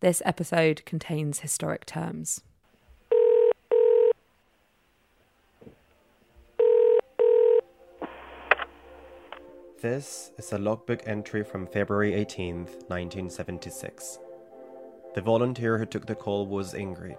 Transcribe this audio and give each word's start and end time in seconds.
This 0.00 0.22
episode 0.24 0.84
contains 0.84 1.40
historic 1.40 1.84
terms. 1.84 2.42
This 9.82 10.30
is 10.38 10.52
a 10.52 10.58
logbook 10.58 11.02
entry 11.04 11.42
from 11.42 11.66
February 11.66 12.12
18th, 12.12 12.88
1976. 12.88 14.20
The 15.16 15.20
volunteer 15.20 15.78
who 15.78 15.86
took 15.86 16.06
the 16.06 16.14
call 16.14 16.46
was 16.46 16.74
Ingrid. 16.74 17.18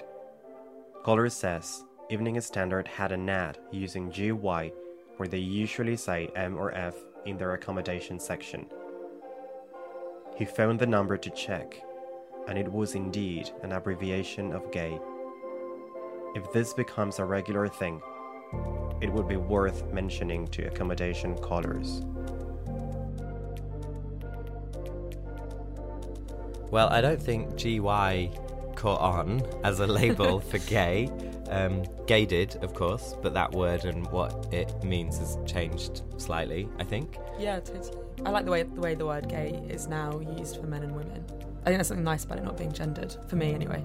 Caller 1.04 1.28
says 1.28 1.84
Evening 2.10 2.40
Standard 2.40 2.88
had 2.88 3.12
an 3.12 3.30
ad 3.30 3.58
using 3.72 4.10
GY 4.10 4.72
where 5.18 5.28
they 5.28 5.38
usually 5.38 5.98
say 5.98 6.30
M 6.34 6.58
or 6.58 6.74
F 6.74 6.96
in 7.26 7.38
their 7.38 7.56
accommodation 7.56 8.22
section. 8.22 8.68
He 10.38 10.46
phoned 10.46 10.80
the 10.80 10.88
number 10.88 11.18
to 11.18 11.30
check, 11.32 11.84
and 12.50 12.58
it 12.58 12.70
was 12.70 12.96
indeed 12.96 13.52
an 13.62 13.72
abbreviation 13.72 14.52
of 14.52 14.72
gay. 14.72 15.00
If 16.36 16.52
this 16.52 16.74
becomes 16.74 17.20
a 17.20 17.26
regular 17.26 17.68
thing, 17.68 18.02
it 19.02 19.14
would 19.14 19.28
be 19.28 19.38
worth 19.38 19.86
mentioning 19.94 20.48
to 20.48 20.66
accommodation 20.66 21.38
callers. 21.38 22.02
Well, 26.72 26.90
I 26.90 27.02
don't 27.02 27.22
think 27.22 27.56
GY 27.56 28.32
caught 28.76 29.00
on 29.00 29.44
as 29.64 29.80
a 29.80 29.88
label 29.88 30.40
for 30.52 30.58
gay. 30.58 31.12
Um, 31.50 31.84
gay 32.08 32.26
did, 32.26 32.56
of 32.64 32.74
course, 32.74 33.16
but 33.22 33.36
that 33.36 33.52
word 33.52 33.86
and 33.86 34.08
what 34.08 34.52
it 34.52 34.84
means 34.84 35.20
has 35.20 35.38
changed 35.46 36.02
slightly, 36.18 36.68
I 36.80 36.84
think. 36.84 37.18
Yeah, 37.40 37.60
totally. 37.60 37.96
I 38.26 38.32
like 38.32 38.46
the 38.46 38.52
way 38.52 38.64
the 38.64 38.82
way 38.82 38.96
the 38.96 39.06
word 39.06 39.30
gay 39.30 39.62
is 39.70 39.88
now 39.88 40.20
used 40.38 40.60
for 40.60 40.68
men 40.68 40.84
and 40.84 40.96
women. 40.96 41.24
I 41.62 41.66
think 41.66 41.78
there's 41.78 41.88
something 41.88 42.04
nice 42.04 42.24
about 42.24 42.38
it 42.38 42.44
not 42.44 42.58
being 42.58 42.72
gendered, 42.72 43.16
for 43.28 43.36
me 43.36 43.54
anyway. 43.54 43.84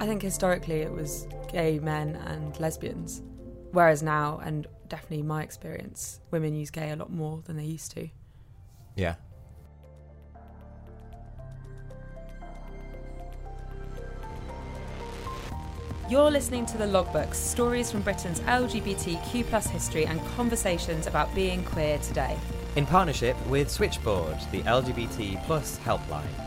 I 0.00 0.06
think 0.06 0.22
historically 0.22 0.80
it 0.80 0.92
was 0.92 1.26
gay 1.52 1.78
men 1.78 2.16
and 2.26 2.58
lesbians, 2.58 3.22
whereas 3.72 4.02
now, 4.02 4.40
and 4.42 4.66
definitely 4.88 5.22
my 5.22 5.42
experience, 5.42 6.20
women 6.30 6.54
use 6.54 6.70
gay 6.70 6.90
a 6.90 6.96
lot 6.96 7.12
more 7.12 7.42
than 7.44 7.56
they 7.56 7.64
used 7.64 7.92
to. 7.92 8.08
Yeah. 8.94 9.16
You're 16.08 16.30
listening 16.30 16.66
to 16.66 16.78
the 16.78 16.84
Logbooks, 16.84 17.34
stories 17.34 17.90
from 17.90 18.02
Britain's 18.02 18.40
LGBTQ 18.40 19.44
plus 19.46 19.66
history 19.66 20.06
and 20.06 20.24
conversations 20.36 21.08
about 21.08 21.34
being 21.34 21.64
queer 21.64 21.98
today. 21.98 22.38
In 22.76 22.86
partnership 22.86 23.36
with 23.48 23.68
Switchboard, 23.68 24.38
the 24.52 24.62
LGBT 24.62 25.44
plus 25.46 25.78
helpline. 25.80 26.45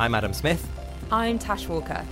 I'm 0.00 0.14
Adam 0.14 0.32
Smith. 0.32 0.64
I'm 1.10 1.40
Tash 1.40 1.66
Walker. 1.66 2.06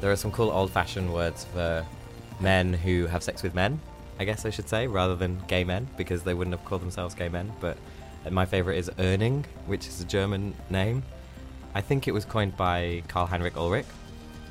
There 0.00 0.10
are 0.10 0.16
some 0.16 0.32
cool 0.32 0.50
old 0.50 0.72
fashioned 0.72 1.14
words 1.14 1.44
for 1.44 1.86
men 2.40 2.72
who 2.72 3.06
have 3.06 3.22
sex 3.22 3.44
with 3.44 3.54
men, 3.54 3.80
I 4.18 4.24
guess 4.24 4.44
I 4.44 4.50
should 4.50 4.68
say, 4.68 4.88
rather 4.88 5.14
than 5.14 5.40
gay 5.46 5.62
men, 5.62 5.86
because 5.96 6.24
they 6.24 6.34
wouldn't 6.34 6.56
have 6.56 6.64
called 6.64 6.82
themselves 6.82 7.14
gay 7.14 7.28
men. 7.28 7.52
But 7.60 7.78
my 8.28 8.46
favourite 8.46 8.76
is 8.76 8.90
Urning, 8.98 9.44
which 9.66 9.86
is 9.86 10.00
a 10.00 10.04
German 10.04 10.54
name. 10.70 11.04
I 11.76 11.82
think 11.82 12.08
it 12.08 12.12
was 12.12 12.24
coined 12.24 12.56
by 12.56 13.04
Karl 13.06 13.26
Heinrich 13.26 13.56
Ulrich, 13.56 13.86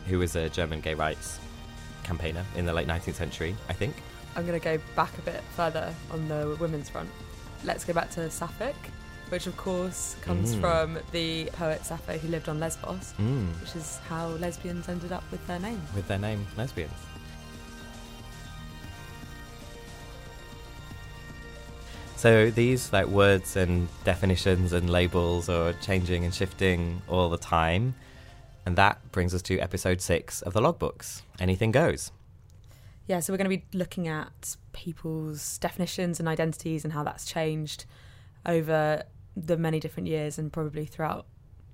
who 0.07 0.19
was 0.19 0.37
a 0.37 0.47
German 0.47 0.79
gay 0.79 0.93
rights 0.93 1.37
campaigner 2.03 2.45
in 2.55 2.65
the 2.65 2.71
late 2.71 2.87
19th 2.87 3.15
century, 3.15 3.57
I 3.67 3.73
think. 3.73 3.93
I'm 4.35 4.45
going 4.45 4.59
to 4.59 4.63
go 4.63 4.79
back 4.95 5.17
a 5.17 5.21
bit 5.21 5.41
further 5.55 5.93
on 6.11 6.27
the 6.27 6.55
women's 6.59 6.89
front. 6.89 7.09
Let's 7.63 7.83
go 7.83 7.93
back 7.93 8.09
to 8.11 8.29
Sapphic, 8.29 8.75
which 9.29 9.47
of 9.47 9.57
course 9.57 10.15
comes 10.21 10.55
Mm. 10.55 10.61
from 10.61 10.99
the 11.11 11.45
poet 11.53 11.85
Sappho 11.85 12.17
who 12.17 12.27
lived 12.29 12.47
on 12.49 12.59
Lesbos, 12.59 13.13
Mm, 13.19 13.59
which 13.61 13.75
is 13.75 13.97
how 14.07 14.27
lesbians 14.29 14.87
ended 14.87 15.11
up 15.11 15.23
with 15.31 15.45
their 15.47 15.59
name. 15.59 15.81
with 15.95 16.07
their 16.07 16.19
name, 16.19 16.47
lesbians. 16.57 16.93
So 22.15 22.49
these 22.49 22.91
like 22.91 23.05
words 23.07 23.55
and 23.55 23.87
definitions 24.03 24.73
and 24.73 24.89
labels 24.89 25.47
are 25.47 25.73
changing 25.73 26.25
and 26.25 26.33
shifting 26.33 27.01
all 27.07 27.29
the 27.29 27.37
time. 27.37 27.95
And 28.65 28.75
that 28.75 29.11
brings 29.11 29.33
us 29.33 29.41
to 29.43 29.57
episode 29.59 30.01
six 30.01 30.41
of 30.41 30.53
the 30.53 30.59
logbooks. 30.61 31.21
Anything 31.39 31.71
goes. 31.71 32.11
Yeah, 33.09 33.21
so 33.21 33.33
we're 33.33 33.37
going 33.37 33.49
to 33.49 33.57
be 33.57 33.65
looking 33.75 34.07
at 34.07 34.55
people's 34.71 35.57
definitions 35.57 36.19
and 36.19 36.29
identities 36.29 36.83
and 36.83 36.93
how 36.93 37.03
that's 37.03 37.25
changed 37.25 37.85
over 38.45 39.01
the 39.35 39.57
many 39.57 39.79
different 39.79 40.07
years 40.07 40.37
and 40.37 40.53
probably 40.53 40.85
throughout 40.85 41.25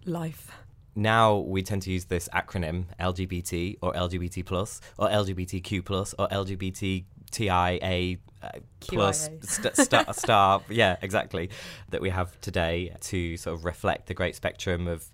life. 0.05 0.49
Now 0.95 1.39
we 1.39 1.61
tend 1.61 1.81
to 1.81 1.91
use 1.91 2.05
this 2.05 2.29
acronym 2.33 2.85
LGBT 3.01 3.79
or 3.81 3.91
LGBT 3.91 4.45
plus 4.45 4.79
or 4.97 5.09
LGBTQ 5.09 5.83
plus 5.83 6.15
or 6.17 6.29
LGBTTIA 6.29 8.19
uh, 8.41 8.49
plus 8.79 9.29
st- 9.41 9.75
star, 9.75 10.13
star. 10.13 10.61
Yeah, 10.69 10.95
exactly. 11.01 11.49
That 11.89 11.99
we 11.99 12.11
have 12.11 12.39
today 12.39 12.95
to 13.01 13.35
sort 13.35 13.57
of 13.57 13.65
reflect 13.65 14.07
the 14.07 14.13
great 14.13 14.37
spectrum 14.37 14.87
of 14.87 15.05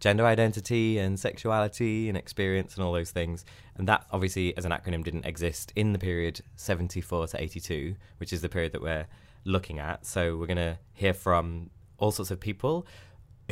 gender 0.00 0.26
identity 0.26 0.98
and 0.98 1.20
sexuality 1.20 2.08
and 2.08 2.16
experience 2.16 2.74
and 2.74 2.84
all 2.84 2.92
those 2.92 3.10
things. 3.10 3.44
And 3.76 3.86
that 3.88 4.06
obviously, 4.10 4.56
as 4.56 4.64
an 4.64 4.72
acronym, 4.72 5.04
didn't 5.04 5.26
exist 5.26 5.72
in 5.76 5.92
the 5.92 5.98
period 5.98 6.40
74 6.56 7.28
to 7.28 7.42
82, 7.42 7.94
which 8.18 8.32
is 8.32 8.40
the 8.40 8.48
period 8.48 8.72
that 8.72 8.82
we're 8.82 9.06
looking 9.44 9.78
at. 9.78 10.04
So 10.04 10.36
we're 10.36 10.46
going 10.46 10.56
to 10.56 10.78
hear 10.94 11.12
from 11.14 11.70
all 11.98 12.10
sorts 12.10 12.30
of 12.30 12.40
people 12.40 12.86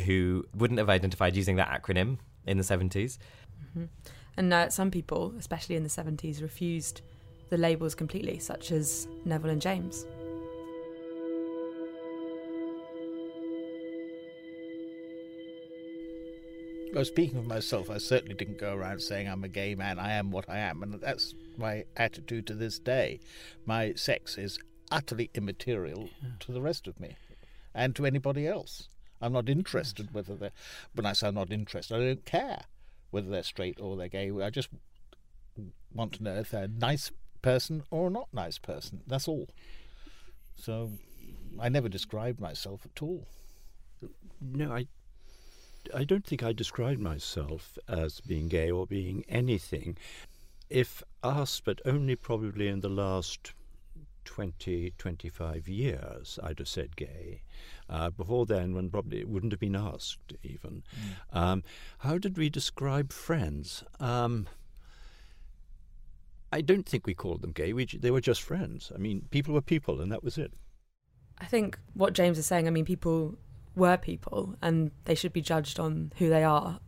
who 0.05 0.45
wouldn't 0.55 0.79
have 0.79 0.89
identified 0.89 1.35
using 1.35 1.55
that 1.57 1.69
acronym 1.69 2.17
in 2.45 2.57
the 2.57 2.63
70s. 2.63 3.17
And 4.37 4.53
uh, 4.53 4.69
some 4.69 4.89
people, 4.89 5.33
especially 5.37 5.75
in 5.75 5.83
the 5.83 5.89
70s, 5.89 6.41
refused 6.41 7.01
the 7.49 7.57
labels 7.57 7.93
completely, 7.95 8.39
such 8.39 8.71
as 8.71 9.07
Neville 9.25 9.51
and 9.51 9.61
James. 9.61 10.05
Well, 16.91 17.05
speaking 17.05 17.37
of 17.37 17.45
myself, 17.45 17.89
I 17.91 17.99
certainly 17.99 18.33
didn't 18.33 18.57
go 18.57 18.73
around 18.73 19.01
saying 19.01 19.27
I'm 19.27 19.43
a 19.43 19.47
gay 19.47 19.75
man. 19.75 19.99
I 19.99 20.13
am 20.13 20.31
what 20.31 20.49
I 20.49 20.57
am, 20.57 20.81
and 20.81 20.93
that's 20.95 21.35
my 21.55 21.85
attitude 21.95 22.47
to 22.47 22.55
this 22.55 22.79
day. 22.79 23.19
My 23.65 23.93
sex 23.93 24.37
is 24.39 24.57
utterly 24.91 25.29
immaterial 25.35 26.09
to 26.39 26.51
the 26.51 26.61
rest 26.61 26.87
of 26.87 26.99
me 26.99 27.15
and 27.75 27.95
to 27.95 28.07
anybody 28.07 28.47
else. 28.47 28.87
I'm 29.21 29.33
not 29.33 29.49
interested 29.49 30.13
whether 30.13 30.35
they're. 30.35 30.51
When 30.93 31.05
I 31.05 31.13
say 31.13 31.27
I'm 31.27 31.35
not 31.35 31.51
interested, 31.51 31.95
I 31.95 31.99
don't 31.99 32.25
care 32.25 32.63
whether 33.11 33.29
they're 33.29 33.43
straight 33.43 33.79
or 33.79 33.95
they're 33.95 34.07
gay. 34.07 34.31
I 34.31 34.49
just 34.49 34.69
want 35.93 36.13
to 36.13 36.23
know 36.23 36.35
if 36.35 36.49
they're 36.49 36.63
a 36.63 36.67
nice 36.67 37.11
person 37.41 37.83
or 37.91 38.07
a 38.07 38.11
not 38.11 38.29
nice 38.33 38.57
person. 38.57 39.01
That's 39.05 39.27
all. 39.27 39.47
So 40.55 40.93
I 41.59 41.69
never 41.69 41.87
described 41.87 42.39
myself 42.39 42.81
at 42.85 43.01
all. 43.01 43.27
No, 44.41 44.71
I, 44.71 44.87
I 45.93 46.03
don't 46.03 46.25
think 46.25 46.43
I 46.43 46.53
described 46.53 46.99
myself 46.99 47.77
as 47.87 48.21
being 48.21 48.47
gay 48.47 48.69
or 48.69 48.85
being 48.85 49.23
anything. 49.27 49.97
If 50.69 51.03
asked, 51.23 51.65
but 51.65 51.81
only 51.85 52.15
probably 52.15 52.67
in 52.67 52.81
the 52.81 52.89
last 52.89 53.53
20, 54.25 54.93
25 54.97 55.67
years, 55.67 56.37
I'd 56.43 56.59
have 56.59 56.67
said 56.67 56.95
gay. 56.95 57.41
Uh, 57.89 58.11
before 58.11 58.45
then, 58.45 58.75
when 58.75 58.89
probably 58.89 59.19
it 59.19 59.27
wouldn't 59.27 59.51
have 59.51 59.59
been 59.59 59.75
asked 59.75 60.33
even. 60.43 60.83
Um, 61.33 61.63
how 61.99 62.19
did 62.19 62.37
we 62.37 62.49
describe 62.49 63.11
friends? 63.11 63.83
Um, 63.99 64.47
I 66.51 66.61
don't 66.61 66.87
think 66.87 67.07
we 67.07 67.13
called 67.13 67.41
them 67.41 67.51
gay. 67.51 67.73
We, 67.73 67.85
they 67.85 68.11
were 68.11 68.21
just 68.21 68.41
friends. 68.41 68.91
I 68.93 68.97
mean, 68.99 69.27
people 69.31 69.53
were 69.53 69.61
people, 69.61 70.01
and 70.01 70.11
that 70.11 70.23
was 70.23 70.37
it. 70.37 70.53
I 71.39 71.45
think 71.45 71.79
what 71.93 72.13
James 72.13 72.37
is 72.37 72.45
saying, 72.45 72.67
I 72.67 72.71
mean, 72.71 72.85
people 72.85 73.37
were 73.79 73.97
people 73.97 74.55
and 74.61 74.91
they 75.05 75.15
should 75.15 75.33
be 75.33 75.41
judged 75.41 75.79
on 75.79 76.11
who 76.17 76.29
they 76.29 76.43
are 76.43 76.79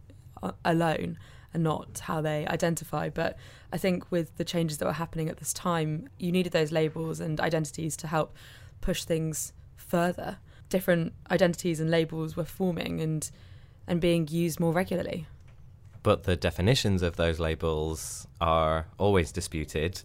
uh, 0.44 0.52
alone 0.64 1.18
and 1.54 1.64
not 1.64 2.00
how 2.00 2.22
they 2.22 2.46
identify. 2.48 3.10
But 3.10 3.38
I 3.74 3.78
think 3.78 4.12
with 4.12 4.38
the 4.38 4.46
changes 4.46 4.78
that 4.78 4.86
were 4.86 4.94
happening 4.94 5.30
at 5.30 5.38
this 5.38 5.54
time, 5.54 6.08
you 6.20 6.32
needed 6.32 6.52
those 6.54 6.72
labels 6.72 7.20
and 7.20 7.40
identities 7.40 7.98
to 7.98 8.08
help 8.08 8.36
push 8.82 9.04
things 9.04 9.54
further. 9.76 10.38
different 10.72 11.14
identities 11.30 11.80
and 11.80 11.92
labels 11.92 12.36
were 12.36 12.46
forming 12.46 13.02
and 13.02 13.30
and 13.88 14.00
being 14.00 14.28
used 14.30 14.60
more 14.60 14.72
regularly. 14.72 15.28
But 16.02 16.24
the 16.24 16.36
definitions 16.36 17.02
of 17.04 17.18
those 17.18 17.40
labels 17.40 18.26
are 18.40 18.88
always 18.98 19.32
disputed. 19.32 20.02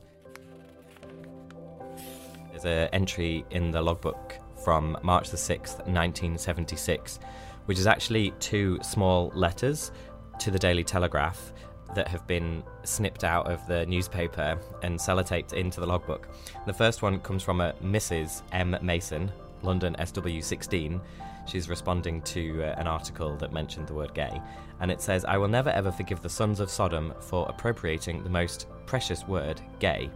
There's 2.50 2.64
an 2.64 2.88
entry 2.92 3.44
in 3.50 3.70
the 3.70 3.80
logbook 3.80 4.38
from 4.66 4.98
March 5.04 5.30
the 5.30 5.36
6th, 5.36 5.78
1976, 5.86 7.20
which 7.66 7.78
is 7.78 7.86
actually 7.86 8.32
two 8.40 8.80
small 8.82 9.30
letters 9.32 9.92
to 10.40 10.50
the 10.50 10.58
Daily 10.58 10.82
Telegraph 10.82 11.52
that 11.94 12.08
have 12.08 12.26
been 12.26 12.64
snipped 12.82 13.22
out 13.22 13.48
of 13.48 13.64
the 13.68 13.86
newspaper 13.86 14.58
and 14.82 14.98
sellotaped 14.98 15.52
into 15.52 15.78
the 15.78 15.86
logbook. 15.86 16.28
The 16.66 16.72
first 16.72 17.00
one 17.00 17.20
comes 17.20 17.44
from 17.44 17.60
a 17.60 17.74
Mrs. 17.74 18.42
M. 18.50 18.76
Mason, 18.82 19.30
London 19.62 19.94
SW16. 20.00 21.00
She's 21.46 21.68
responding 21.68 22.20
to 22.22 22.64
uh, 22.64 22.74
an 22.76 22.88
article 22.88 23.36
that 23.36 23.52
mentioned 23.52 23.86
the 23.86 23.94
word 23.94 24.14
gay, 24.14 24.42
and 24.80 24.90
it 24.90 25.00
says, 25.00 25.24
I 25.24 25.36
will 25.36 25.46
never 25.46 25.70
ever 25.70 25.92
forgive 25.92 26.22
the 26.22 26.28
sons 26.28 26.58
of 26.58 26.70
Sodom 26.70 27.14
for 27.20 27.48
appropriating 27.48 28.24
the 28.24 28.30
most 28.30 28.66
precious 28.84 29.28
word, 29.28 29.60
gay. 29.78 30.10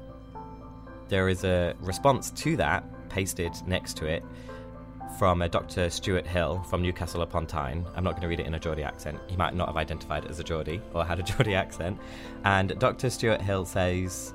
There 1.06 1.28
is 1.28 1.44
a 1.44 1.76
response 1.78 2.32
to 2.32 2.56
that 2.56 2.82
pasted 3.10 3.52
next 3.66 3.96
to 3.98 4.06
it 4.06 4.24
from 5.18 5.42
a 5.42 5.48
Dr. 5.48 5.90
Stuart 5.90 6.26
Hill 6.26 6.62
from 6.70 6.80
Newcastle 6.80 7.22
upon 7.22 7.46
Tyne. 7.46 7.84
I'm 7.94 8.04
not 8.04 8.12
going 8.12 8.22
to 8.22 8.28
read 8.28 8.40
it 8.40 8.46
in 8.46 8.54
a 8.54 8.58
Geordie 8.58 8.84
accent. 8.84 9.18
He 9.26 9.36
might 9.36 9.54
not 9.54 9.68
have 9.68 9.76
identified 9.76 10.24
it 10.24 10.30
as 10.30 10.40
a 10.40 10.44
Geordie 10.44 10.80
or 10.94 11.04
had 11.04 11.18
a 11.18 11.22
Geordie 11.24 11.54
accent. 11.54 11.98
And 12.44 12.78
Dr. 12.78 13.10
Stuart 13.10 13.42
Hill 13.42 13.66
says 13.66 14.32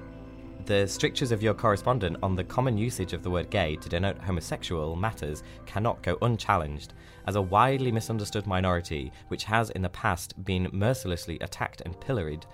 the 0.66 0.88
strictures 0.88 1.31
of 1.31 1.44
your 1.44 1.54
correspondent 1.54 2.18
on 2.24 2.36
the 2.36 2.44
common 2.44 2.77
usage 2.77 3.13
of 3.13 3.24
the 3.24 3.30
word 3.30 3.50
gay 3.50 3.75
to 3.77 3.89
denote 3.89 4.19
homosexual 4.19 4.95
matters 4.95 5.44
cannot 5.66 6.01
go 6.01 6.18
unchallenged. 6.21 6.94
As 7.28 7.36
a 7.36 7.42
widely 7.42 7.92
misunderstood 7.92 8.48
minority 8.48 9.12
which 9.30 9.44
has 9.44 9.69
in 9.71 9.81
the 9.81 9.89
past 9.89 10.44
been 10.44 10.69
mercilessly 10.71 11.39
attacked 11.39 11.81
and 11.81 12.00
pilloried, 12.00 12.45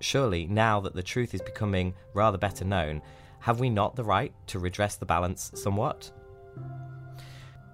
surely 0.00 0.46
now 0.46 0.80
that 0.80 0.94
the 0.94 1.02
truth 1.02 1.34
is 1.34 1.42
becoming 1.42 1.94
rather 2.14 2.38
better 2.38 2.64
known, 2.64 3.02
have 3.40 3.60
we 3.60 3.70
not 3.70 3.96
the 3.96 4.04
right 4.04 4.32
to 4.48 4.58
redress 4.58 4.96
the 4.96 5.06
balance 5.06 5.50
somewhat? 5.54 6.10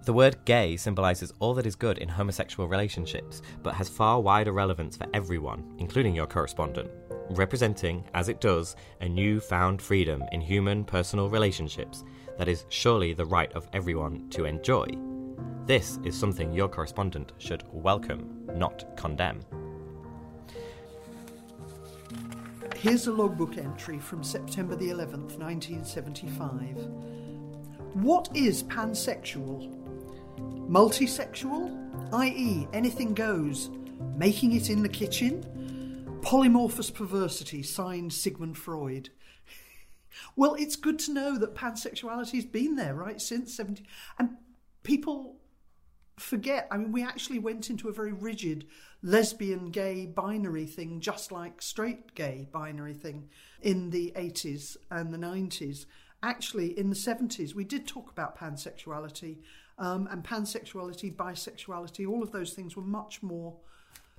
The 0.05 0.13
word 0.13 0.37
gay 0.45 0.77
symbolises 0.77 1.33
all 1.39 1.55
that 1.55 1.65
is 1.65 1.77
good 1.77 1.97
in 1.97 2.11
homosexual 2.11 2.69
relationships, 2.69 3.41
but 3.63 3.75
has 3.75 3.89
far 3.89 4.21
wider 4.21 4.53
relevance 4.53 4.99
for 4.99 5.07
everyone, 5.15 5.65
including 5.79 6.15
your 6.15 6.27
correspondent, 6.27 6.91
representing, 7.31 8.05
as 8.13 8.29
it 8.29 8.39
does, 8.39 8.77
a 9.01 9.09
new 9.09 9.41
found 9.41 9.81
freedom 9.81 10.23
in 10.33 10.43
human 10.43 10.85
personal 10.85 11.31
relationships 11.31 12.05
that 12.37 12.49
is 12.49 12.67
surely 12.69 13.15
the 13.15 13.25
right 13.25 13.53
of 13.55 13.67
everyone 13.73 14.29
to 14.29 14.45
enjoy. 14.45 14.87
This 15.65 15.99
is 16.05 16.15
something 16.15 16.53
your 16.53 16.69
correspondent 16.69 17.33
should 17.39 17.65
welcome, 17.73 18.47
not 18.55 18.95
condemn. 18.99 19.41
Here's 22.85 23.07
a 23.07 23.13
logbook 23.13 23.57
entry 23.57 23.99
from 23.99 24.23
September 24.23 24.77
the 24.77 24.91
11th, 24.91 25.39
1975. 25.39 26.77
What 27.95 28.29
is 28.35 28.63
pansexual? 28.65 29.75
Multisexual, 30.69 32.13
i.e., 32.13 32.69
anything 32.75 33.15
goes, 33.15 33.71
making 34.19 34.53
it 34.53 34.69
in 34.69 34.83
the 34.83 34.91
kitchen? 34.91 36.21
Polymorphous 36.21 36.93
perversity, 36.93 37.63
signed 37.63 38.13
Sigmund 38.13 38.59
Freud. 38.59 39.09
well, 40.37 40.55
it's 40.55 40.77
good 40.77 40.99
to 40.99 41.15
know 41.15 41.39
that 41.39 41.55
pansexuality's 41.55 42.45
been 42.45 42.77
there, 42.77 42.93
right, 42.93 43.19
since 43.19 43.55
70. 43.55 43.83
And 44.19 44.37
people 44.83 45.39
forget. 46.17 46.69
I 46.71 46.77
mean, 46.77 46.93
we 46.93 47.03
actually 47.03 47.39
went 47.39 47.71
into 47.71 47.89
a 47.89 47.93
very 47.93 48.13
rigid 48.13 48.67
lesbian, 49.03 49.71
gay, 49.71 50.07
binary 50.07 50.67
thing, 50.67 51.01
just 51.01 51.33
like 51.33 51.61
straight, 51.61 52.15
gay, 52.15 52.49
binary 52.53 52.95
thing 52.95 53.29
in 53.61 53.91
the 53.91 54.13
80s 54.17 54.77
and 54.91 55.13
the 55.13 55.19
90s. 55.19 55.87
Actually, 56.23 56.79
in 56.79 56.89
the 56.89 56.97
70s, 56.97 57.55
we 57.55 57.65
did 57.65 57.87
talk 57.87 58.11
about 58.11 58.39
pansexuality, 58.39 59.39
um, 59.79 60.09
and 60.11 60.25
pansexuality, 60.25 61.15
bisexuality, 61.15 62.09
all 62.09 62.23
of 62.23 62.33
those 62.33 62.53
things 62.53 62.77
were 62.77 62.83
much 62.83 63.23
more 63.23 63.57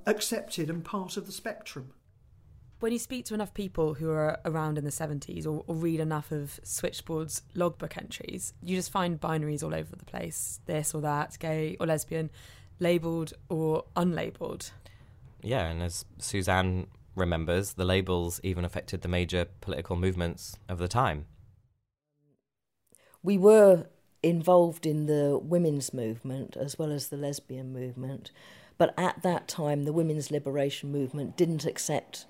accepted 0.05 0.69
and 0.69 0.83
part 0.83 1.17
of 1.17 1.25
the 1.25 1.31
spectrum. 1.31 1.93
When 2.85 2.93
you 2.93 2.99
speak 2.99 3.25
to 3.25 3.33
enough 3.33 3.51
people 3.55 3.95
who 3.95 4.11
are 4.11 4.39
around 4.45 4.77
in 4.77 4.83
the 4.83 4.91
70s 4.91 5.47
or, 5.47 5.63
or, 5.65 5.73
read 5.73 5.99
enough 5.99 6.31
of 6.31 6.59
Switchboard's 6.61 7.41
logbook 7.55 7.97
entries, 7.97 8.53
you 8.61 8.75
just 8.75 8.91
find 8.91 9.19
binaries 9.19 9.63
all 9.63 9.73
over 9.73 9.95
the 9.95 10.05
place 10.05 10.59
this 10.67 10.93
or 10.93 11.01
that, 11.01 11.35
gay 11.39 11.77
or 11.79 11.87
lesbian, 11.87 12.29
labelled 12.79 13.33
or 13.49 13.85
unlabelled. 13.95 14.69
Yeah, 15.41 15.65
and 15.65 15.81
as 15.81 16.05
Suzanne 16.19 16.85
remembers, 17.15 17.73
the 17.73 17.85
labels 17.85 18.39
even 18.43 18.63
affected 18.63 19.01
the 19.01 19.07
major 19.07 19.47
political 19.61 19.95
movements 19.95 20.55
of 20.69 20.77
the 20.77 20.87
time. 20.87 21.25
We 23.23 23.39
were 23.39 23.87
involved 24.21 24.85
in 24.85 25.07
the 25.07 25.39
women's 25.41 25.91
movement 25.91 26.55
as 26.55 26.77
well 26.77 26.91
as 26.91 27.07
the 27.07 27.17
lesbian 27.17 27.73
movement. 27.73 28.29
But 28.77 28.93
at 28.95 29.23
that 29.23 29.47
time, 29.47 29.85
the 29.85 29.93
women's 29.93 30.29
liberation 30.29 30.91
movement 30.91 31.35
didn't 31.35 31.65
accept 31.65 32.27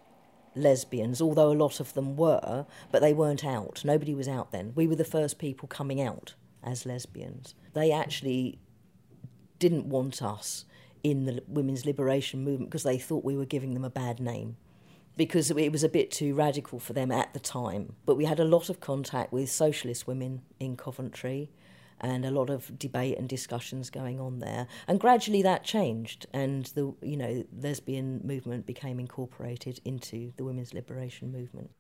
lesbians, 0.56 1.22
although 1.22 1.52
a 1.52 1.54
lot 1.54 1.80
of 1.80 1.94
them 1.94 2.16
were, 2.16 2.66
but 2.92 3.02
they 3.02 3.14
weren't 3.14 3.46
out. 3.46 3.84
Nobody 3.84 4.14
was 4.14 4.28
out 4.28 4.52
then. 4.52 4.72
We 4.76 4.88
were 4.88 4.96
the 4.96 5.04
first 5.04 5.40
people 5.40 5.68
coming 5.68 6.02
out 6.02 6.34
as 6.64 6.86
lesbians. 6.86 7.56
They 7.74 7.92
actually 7.92 8.60
didn't 9.60 9.86
want 9.86 10.22
us 10.22 10.66
in 11.04 11.26
the 11.26 11.44
women's 11.48 11.86
liberation 11.86 12.44
movement 12.44 12.72
because 12.72 12.84
they 12.84 12.98
thought 12.98 13.24
we 13.24 13.38
were 13.38 13.46
giving 13.46 13.74
them 13.74 13.86
a 13.86 13.90
bad 13.90 14.20
name 14.20 14.58
because 15.18 15.50
it 15.52 15.72
was 15.72 15.84
a 15.84 15.90
bit 15.90 16.12
too 16.12 16.34
radical 16.34 16.80
for 16.80 16.94
them 16.94 17.12
at 17.12 17.34
the 17.34 17.40
time. 17.40 17.94
But 18.06 18.16
we 18.16 18.26
had 18.26 18.40
a 18.40 18.46
lot 18.46 18.70
of 18.70 18.80
contact 18.80 19.32
with 19.32 19.50
socialist 19.50 20.08
women 20.08 20.42
in 20.60 20.76
Coventry 20.76 21.52
and 22.02 22.26
a 22.26 22.32
lot 22.32 22.50
of 22.50 22.78
debate 22.78 23.18
and 23.18 23.28
discussions 23.28 23.90
going 23.90 24.20
on 24.20 24.40
there. 24.40 24.68
And 24.88 25.00
gradually 25.00 25.42
that 25.44 25.64
changed, 25.64 26.26
and 26.34 26.66
the 26.68 26.94
you 27.02 27.18
know 27.18 27.44
lesbian 27.58 28.22
movement 28.24 28.66
became 28.66 29.00
incorporated 29.00 29.80
into 29.86 30.34
the 30.38 30.44
women's 30.44 30.74
liberation 30.74 31.32
movement. 31.32 31.72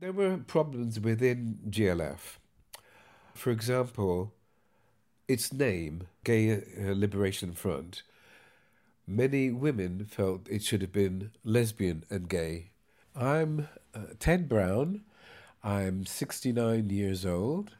There 0.00 0.12
were 0.12 0.38
problems 0.38 1.00
within 1.00 1.58
GLF. 1.70 2.38
For 3.34 3.50
example, 3.50 4.32
its 5.26 5.52
name, 5.52 6.08
Gay 6.24 6.62
Liberation 6.78 7.52
Front, 7.52 8.02
many 9.06 9.50
women 9.50 10.04
felt 10.04 10.48
it 10.48 10.62
should 10.62 10.82
have 10.82 10.92
been 10.92 11.30
lesbian 11.44 12.04
and 12.10 12.28
gay. 12.28 12.70
I'm 13.16 13.68
uh, 13.94 14.14
Ted 14.18 14.48
Brown. 14.48 15.02
I'm 15.62 16.04
69 16.04 16.90
years 16.90 17.24
old 17.24 17.70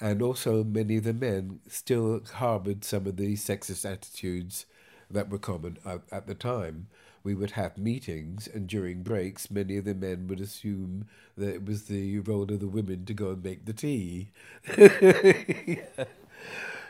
and 0.00 0.22
also 0.22 0.64
many 0.64 0.96
of 0.96 1.04
the 1.04 1.12
men 1.12 1.60
still 1.68 2.22
harbored 2.34 2.84
some 2.84 3.06
of 3.06 3.16
the 3.16 3.34
sexist 3.34 3.90
attitudes 3.90 4.66
that 5.10 5.28
were 5.28 5.38
common 5.38 5.78
at, 5.84 6.00
at, 6.10 6.26
the 6.26 6.34
time. 6.34 6.86
We 7.22 7.34
would 7.34 7.50
have 7.52 7.76
meetings, 7.76 8.48
and 8.48 8.66
during 8.66 9.02
breaks, 9.02 9.50
many 9.50 9.76
of 9.76 9.84
the 9.84 9.94
men 9.94 10.26
would 10.28 10.40
assume 10.40 11.06
that 11.36 11.54
it 11.54 11.66
was 11.66 11.84
the 11.84 12.20
role 12.20 12.44
of 12.44 12.60
the 12.60 12.68
women 12.68 13.04
to 13.04 13.14
go 13.14 13.30
and 13.30 13.44
make 13.44 13.66
the 13.66 13.74
tea. 13.74 14.30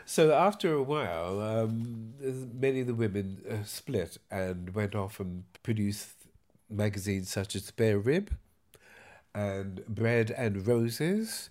So 0.05 0.33
after 0.33 0.73
a 0.73 0.83
while, 0.83 1.39
um, 1.39 2.13
many 2.53 2.81
of 2.81 2.87
the 2.87 2.93
women 2.93 3.41
uh, 3.49 3.63
split 3.63 4.17
and 4.29 4.75
went 4.75 4.93
off 4.93 5.21
and 5.21 5.45
produced 5.63 6.09
magazines 6.69 7.29
such 7.29 7.55
as 7.55 7.63
Spare 7.63 7.97
Rib 7.97 8.35
and 9.33 9.85
Bread 9.87 10.31
and 10.31 10.67
Roses 10.67 11.49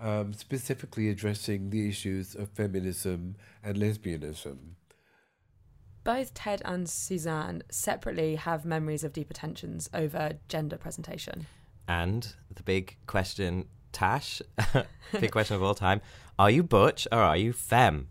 um, 0.00 0.32
specifically 0.32 1.08
addressing 1.08 1.70
the 1.70 1.88
issues 1.88 2.34
of 2.34 2.48
feminism 2.50 3.36
and 3.62 3.76
lesbianism. 3.76 4.56
Both 6.04 6.32
Ted 6.32 6.62
and 6.64 6.88
Suzanne 6.88 7.62
separately 7.70 8.36
have 8.36 8.64
memories 8.64 9.04
of 9.04 9.12
deeper 9.12 9.34
tensions 9.34 9.90
over 9.92 10.38
gender 10.48 10.78
presentation. 10.78 11.46
And 11.86 12.34
the 12.54 12.62
big 12.62 12.96
question, 13.06 13.66
Tash, 13.92 14.40
big 15.20 15.32
question 15.32 15.56
of 15.56 15.62
all 15.62 15.74
time 15.74 16.00
are 16.38 16.50
you 16.50 16.62
butch 16.62 17.06
or 17.12 17.18
are 17.18 17.36
you 17.36 17.52
femme? 17.52 18.08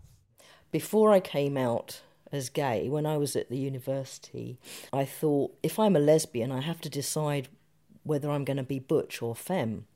Before 0.70 1.10
I 1.10 1.18
came 1.18 1.56
out 1.56 2.02
as 2.30 2.50
gay, 2.50 2.88
when 2.88 3.06
I 3.06 3.16
was 3.16 3.34
at 3.34 3.48
the 3.48 3.58
university, 3.58 4.60
I 4.92 5.04
thought 5.04 5.56
if 5.62 5.78
I'm 5.78 5.96
a 5.96 6.00
lesbian, 6.00 6.52
I 6.52 6.60
have 6.60 6.80
to 6.82 6.90
decide 6.90 7.48
whether 8.04 8.30
I'm 8.30 8.44
going 8.44 8.58
to 8.58 8.62
be 8.62 8.78
butch 8.78 9.22
or 9.22 9.34
femme. 9.34 9.86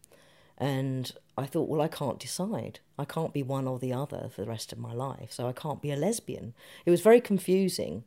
And 0.62 1.10
I 1.36 1.46
thought, 1.46 1.68
well, 1.68 1.80
I 1.80 1.88
can't 1.88 2.20
decide. 2.20 2.78
I 2.96 3.04
can't 3.04 3.32
be 3.32 3.42
one 3.42 3.66
or 3.66 3.80
the 3.80 3.92
other 3.92 4.30
for 4.32 4.42
the 4.42 4.48
rest 4.48 4.72
of 4.72 4.78
my 4.78 4.92
life, 4.92 5.32
so 5.32 5.48
I 5.48 5.52
can't 5.52 5.82
be 5.82 5.90
a 5.90 5.96
lesbian. 5.96 6.54
It 6.86 6.92
was 6.92 7.00
very 7.00 7.20
confusing 7.20 8.04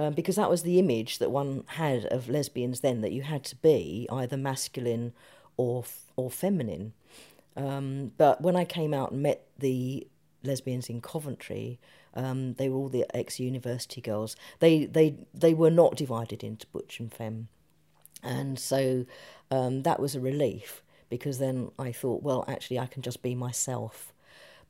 um, 0.00 0.12
because 0.12 0.34
that 0.34 0.50
was 0.50 0.64
the 0.64 0.80
image 0.80 1.18
that 1.18 1.30
one 1.30 1.62
had 1.66 2.06
of 2.06 2.28
lesbians 2.28 2.80
then, 2.80 3.02
that 3.02 3.12
you 3.12 3.22
had 3.22 3.44
to 3.44 3.56
be 3.56 4.08
either 4.10 4.36
masculine 4.36 5.12
or, 5.56 5.84
or 6.16 6.28
feminine. 6.28 6.92
Um, 7.56 8.10
but 8.18 8.40
when 8.40 8.56
I 8.56 8.64
came 8.64 8.92
out 8.92 9.12
and 9.12 9.22
met 9.22 9.46
the 9.56 10.04
lesbians 10.42 10.88
in 10.88 11.02
Coventry, 11.02 11.78
um, 12.14 12.54
they 12.54 12.68
were 12.68 12.78
all 12.78 12.88
the 12.88 13.06
ex-university 13.16 14.00
girls. 14.00 14.34
They 14.58 14.86
they 14.86 15.14
they 15.32 15.54
were 15.54 15.70
not 15.70 15.94
divided 15.94 16.42
into 16.42 16.66
butch 16.66 16.98
and 16.98 17.14
femme, 17.14 17.46
and 18.24 18.58
so 18.58 19.06
um, 19.52 19.82
that 19.82 20.00
was 20.00 20.16
a 20.16 20.20
relief 20.20 20.82
because 21.12 21.38
then 21.38 21.70
I 21.78 21.92
thought, 21.92 22.22
well, 22.22 22.42
actually, 22.48 22.78
I 22.78 22.86
can 22.86 23.02
just 23.02 23.20
be 23.20 23.34
myself. 23.34 24.14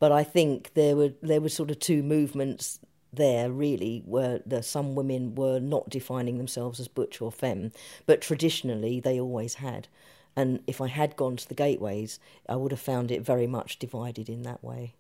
But 0.01 0.11
I 0.11 0.25
think 0.25 0.75
there 0.75 0.97
were 0.97 1.13
there 1.23 1.41
were 1.41 1.49
sort 1.49 1.71
of 1.71 1.79
two 1.79 2.03
movements 2.03 2.81
there 3.13 3.49
really 3.49 4.03
where 4.07 4.41
the, 4.45 4.61
some 4.61 4.97
women 4.97 5.37
were 5.37 5.61
not 5.61 5.89
defining 5.89 6.39
themselves 6.39 6.81
as 6.81 6.89
butch 6.89 7.21
or 7.21 7.31
femme, 7.31 7.71
but 8.07 8.21
traditionally 8.21 8.99
they 8.99 9.21
always 9.21 9.55
had. 9.55 9.87
And 10.35 10.65
if 10.67 10.81
I 10.81 10.89
had 10.89 11.15
gone 11.15 11.37
to 11.37 11.49
the 11.49 11.55
gateways, 11.55 12.19
I 12.49 12.57
would 12.57 12.73
have 12.73 12.81
found 12.81 13.13
it 13.13 13.23
very 13.23 13.47
much 13.47 13.79
divided 13.79 14.29
in 14.29 14.43
that 14.43 14.65
way. 14.65 14.95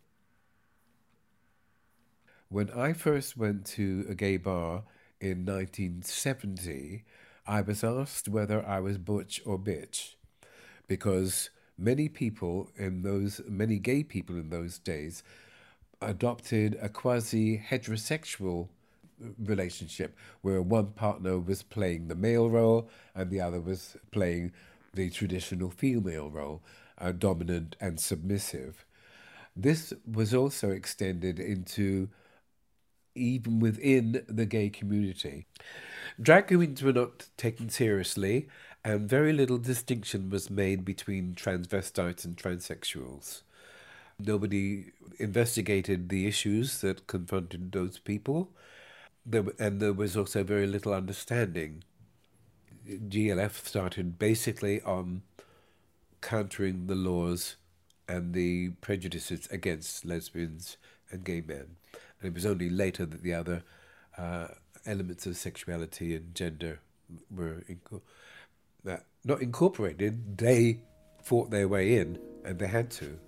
When 2.50 2.70
I 2.70 2.92
first 2.92 3.37
went 3.37 3.66
to 3.78 4.06
a 4.08 4.14
gay 4.14 4.37
bar 4.37 4.84
in 5.20 5.44
1970, 5.44 7.02
I 7.49 7.62
was 7.62 7.82
asked 7.82 8.28
whether 8.28 8.64
I 8.64 8.78
was 8.78 8.99
butch 8.99 9.40
or 9.44 9.58
bitch, 9.58 10.14
because 10.92 11.49
many 11.78 12.06
people 12.06 12.70
in 12.76 13.00
those, 13.00 13.40
many 13.49 13.78
gay 13.78 14.02
people 14.02 14.37
in 14.37 14.50
those 14.50 14.78
days, 14.78 15.22
adopted 16.02 16.78
a 16.82 16.90
quasi 16.90 17.56
heterosexual 17.56 18.68
relationship 19.42 20.14
where 20.42 20.61
one 20.61 20.88
partner 20.88 21.38
was 21.38 21.62
playing 21.62 22.08
the 22.08 22.14
male 22.14 22.50
role 22.50 22.90
and 23.14 23.30
the 23.30 23.40
other 23.40 23.58
was 23.58 23.96
playing 24.11 24.52
the 24.92 25.08
traditional 25.08 25.70
female 25.70 26.28
role, 26.28 26.61
uh, 26.99 27.11
dominant 27.11 27.75
and 27.80 27.99
submissive. 27.99 28.84
This 29.56 29.94
was 30.04 30.34
also 30.34 30.68
extended 30.68 31.40
into 31.40 32.11
even 33.14 33.61
within 33.61 34.25
the 34.28 34.44
gay 34.44 34.68
community. 34.68 35.46
Drag 36.20 36.49
queens 36.49 36.82
were 36.82 36.92
not 36.92 37.28
taken 37.38 37.70
seriously, 37.70 38.49
and 38.84 39.08
very 39.08 39.32
little 39.32 39.58
distinction 39.58 40.30
was 40.30 40.50
made 40.50 40.84
between 40.84 41.34
transvestites 41.34 42.24
and 42.24 42.36
transsexuals. 42.36 43.42
Nobody 44.18 44.92
investigated 45.18 46.08
the 46.08 46.26
issues 46.26 46.80
that 46.80 47.06
confronted 47.06 47.72
those 47.72 47.98
people, 47.98 48.50
there, 49.24 49.44
and 49.58 49.80
there 49.80 49.92
was 49.92 50.16
also 50.16 50.42
very 50.42 50.66
little 50.66 50.92
understanding. 50.92 51.84
GLF 52.86 53.66
started 53.66 54.18
basically 54.18 54.80
on 54.82 55.22
countering 56.20 56.86
the 56.86 56.94
laws 56.94 57.56
and 58.08 58.34
the 58.34 58.70
prejudices 58.80 59.48
against 59.50 60.04
lesbians 60.04 60.76
and 61.10 61.24
gay 61.24 61.40
men. 61.40 61.76
And 62.20 62.30
it 62.30 62.34
was 62.34 62.46
only 62.46 62.68
later 62.68 63.06
that 63.06 63.22
the 63.22 63.34
other 63.34 63.62
uh, 64.18 64.48
elements 64.84 65.26
of 65.26 65.36
sexuality 65.36 66.14
and 66.14 66.34
gender 66.34 66.80
were 67.30 67.64
inco- 67.68 68.02
uh, 68.86 68.96
not 69.24 69.42
incorporated, 69.42 70.36
they 70.38 70.82
fought 71.22 71.50
their 71.50 71.68
way 71.68 71.96
in, 71.96 72.18
and 72.44 72.58
they 72.58 72.66
had 72.66 72.90
to. 72.90 73.18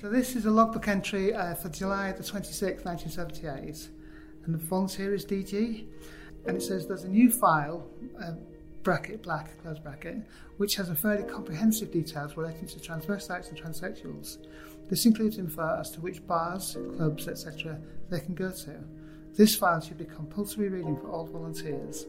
So 0.00 0.08
this 0.08 0.36
is 0.36 0.46
a 0.46 0.50
logbook 0.50 0.86
entry 0.86 1.34
uh, 1.34 1.56
for 1.56 1.68
July 1.68 2.12
the 2.12 2.22
26th, 2.22 2.84
1978, 2.84 3.88
and 4.44 4.54
the 4.54 4.58
volunteer 4.58 5.12
is 5.12 5.26
DG, 5.26 5.86
and 6.46 6.56
it 6.56 6.62
says 6.62 6.86
there's 6.86 7.02
a 7.02 7.08
new 7.08 7.30
file, 7.30 7.84
uh, 8.22 8.32
bracket 8.84 9.22
black, 9.22 9.60
close 9.60 9.78
bracket, 9.80 10.18
which 10.56 10.76
has 10.76 10.88
a 10.88 10.94
fairly 10.94 11.24
comprehensive 11.24 11.90
details 11.90 12.36
relating 12.36 12.66
to 12.68 12.78
transvestites 12.78 13.48
and 13.48 13.60
transsexuals. 13.60 14.38
This 14.88 15.04
includes 15.04 15.38
info 15.38 15.76
as 15.78 15.90
to 15.92 16.00
which 16.00 16.26
bars, 16.26 16.76
clubs, 16.96 17.28
etc. 17.28 17.78
they 18.08 18.20
can 18.20 18.34
go 18.34 18.50
to. 18.50 18.84
This 19.36 19.54
file 19.54 19.80
should 19.80 19.98
be 19.98 20.04
compulsory 20.04 20.68
reading 20.68 20.96
for 20.96 21.10
all 21.10 21.26
volunteers. 21.26 22.06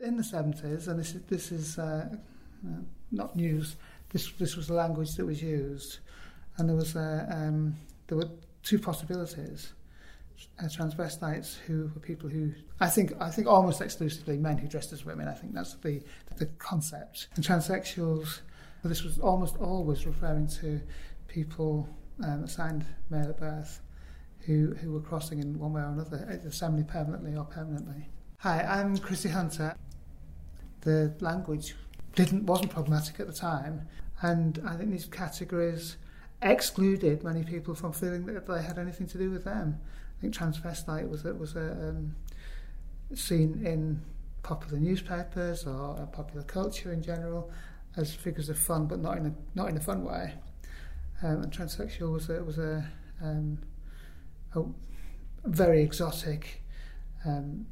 In 0.00 0.16
the 0.16 0.22
70s, 0.22 0.88
and 0.88 0.98
this 0.98 1.14
is, 1.14 1.22
this 1.22 1.52
is 1.52 1.78
uh, 1.78 2.08
uh, 2.12 2.80
not 3.10 3.36
news, 3.36 3.76
this 4.10 4.30
this 4.32 4.56
was 4.56 4.66
the 4.68 4.74
language 4.74 5.14
that 5.14 5.24
was 5.24 5.42
used, 5.42 6.00
and 6.58 6.68
there 6.68 6.76
was 6.76 6.94
a, 6.96 7.26
um, 7.30 7.76
there 8.06 8.18
were 8.18 8.28
two 8.62 8.78
possibilities. 8.78 9.72
Uh, 10.60 10.64
transvestites 10.64 11.56
who 11.66 11.90
were 11.94 12.00
people 12.00 12.28
who 12.28 12.52
I 12.78 12.88
think 12.88 13.14
I 13.18 13.30
think 13.30 13.46
almost 13.46 13.80
exclusively 13.80 14.36
men 14.36 14.58
who 14.58 14.68
dressed 14.68 14.92
as 14.92 15.02
women. 15.02 15.28
I 15.28 15.32
think 15.32 15.54
that's 15.54 15.74
the 15.76 16.02
the 16.36 16.46
concept. 16.58 17.28
And 17.36 17.44
transsexuals, 17.44 18.40
well, 18.86 18.90
this 18.90 19.02
was 19.02 19.18
almost 19.18 19.56
always 19.56 20.06
referring 20.06 20.46
to 20.46 20.80
people 21.26 21.88
um, 22.22 22.44
assigned 22.44 22.86
male 23.10 23.28
at 23.28 23.40
birth 23.40 23.80
who 24.42 24.74
who 24.74 24.92
were 24.92 25.00
crossing 25.00 25.40
in 25.40 25.58
one 25.58 25.72
way 25.72 25.80
or 25.80 25.86
another, 25.86 26.24
either 26.30 26.52
semi 26.52 26.84
permanently 26.84 27.34
or 27.34 27.44
permanently. 27.44 28.08
Hi, 28.38 28.62
I'm 28.62 28.96
Chrissy 28.96 29.30
Hunter. 29.30 29.74
The 30.82 31.12
language 31.18 31.74
didn't 32.14 32.46
wasn't 32.46 32.70
problematic 32.70 33.18
at 33.18 33.26
the 33.26 33.32
time, 33.32 33.88
and 34.22 34.62
I 34.64 34.76
think 34.76 34.92
these 34.92 35.06
categories 35.06 35.96
excluded 36.40 37.24
many 37.24 37.42
people 37.42 37.74
from 37.74 37.92
feeling 37.92 38.24
that 38.26 38.46
they 38.46 38.62
had 38.62 38.78
anything 38.78 39.08
to 39.08 39.18
do 39.18 39.32
with 39.32 39.42
them. 39.42 39.80
I 40.16 40.20
think 40.20 40.32
transvestite 40.32 41.10
was 41.10 41.24
was 41.24 41.56
a 41.56 41.88
um, 41.88 42.14
seen 43.14 43.66
in 43.66 44.00
popular 44.44 44.78
newspapers 44.78 45.66
or 45.66 46.08
popular 46.12 46.44
culture 46.44 46.92
in 46.92 47.02
general 47.02 47.50
as 47.96 48.14
figures 48.14 48.48
of 48.48 48.58
fun, 48.58 48.86
but 48.86 49.00
not 49.00 49.16
in 49.16 49.26
a 49.26 49.34
not 49.54 49.68
in 49.68 49.76
a 49.76 49.80
fun 49.80 50.04
way. 50.04 50.34
Um, 51.22 51.42
and 51.42 51.52
transsexual 51.52 52.12
was 52.12 52.28
a 52.28 52.44
was 52.44 52.58
a, 52.58 52.86
um, 53.22 53.58
a 54.54 54.62
very 55.44 55.82
exotic 55.82 56.62
um, 57.24 57.66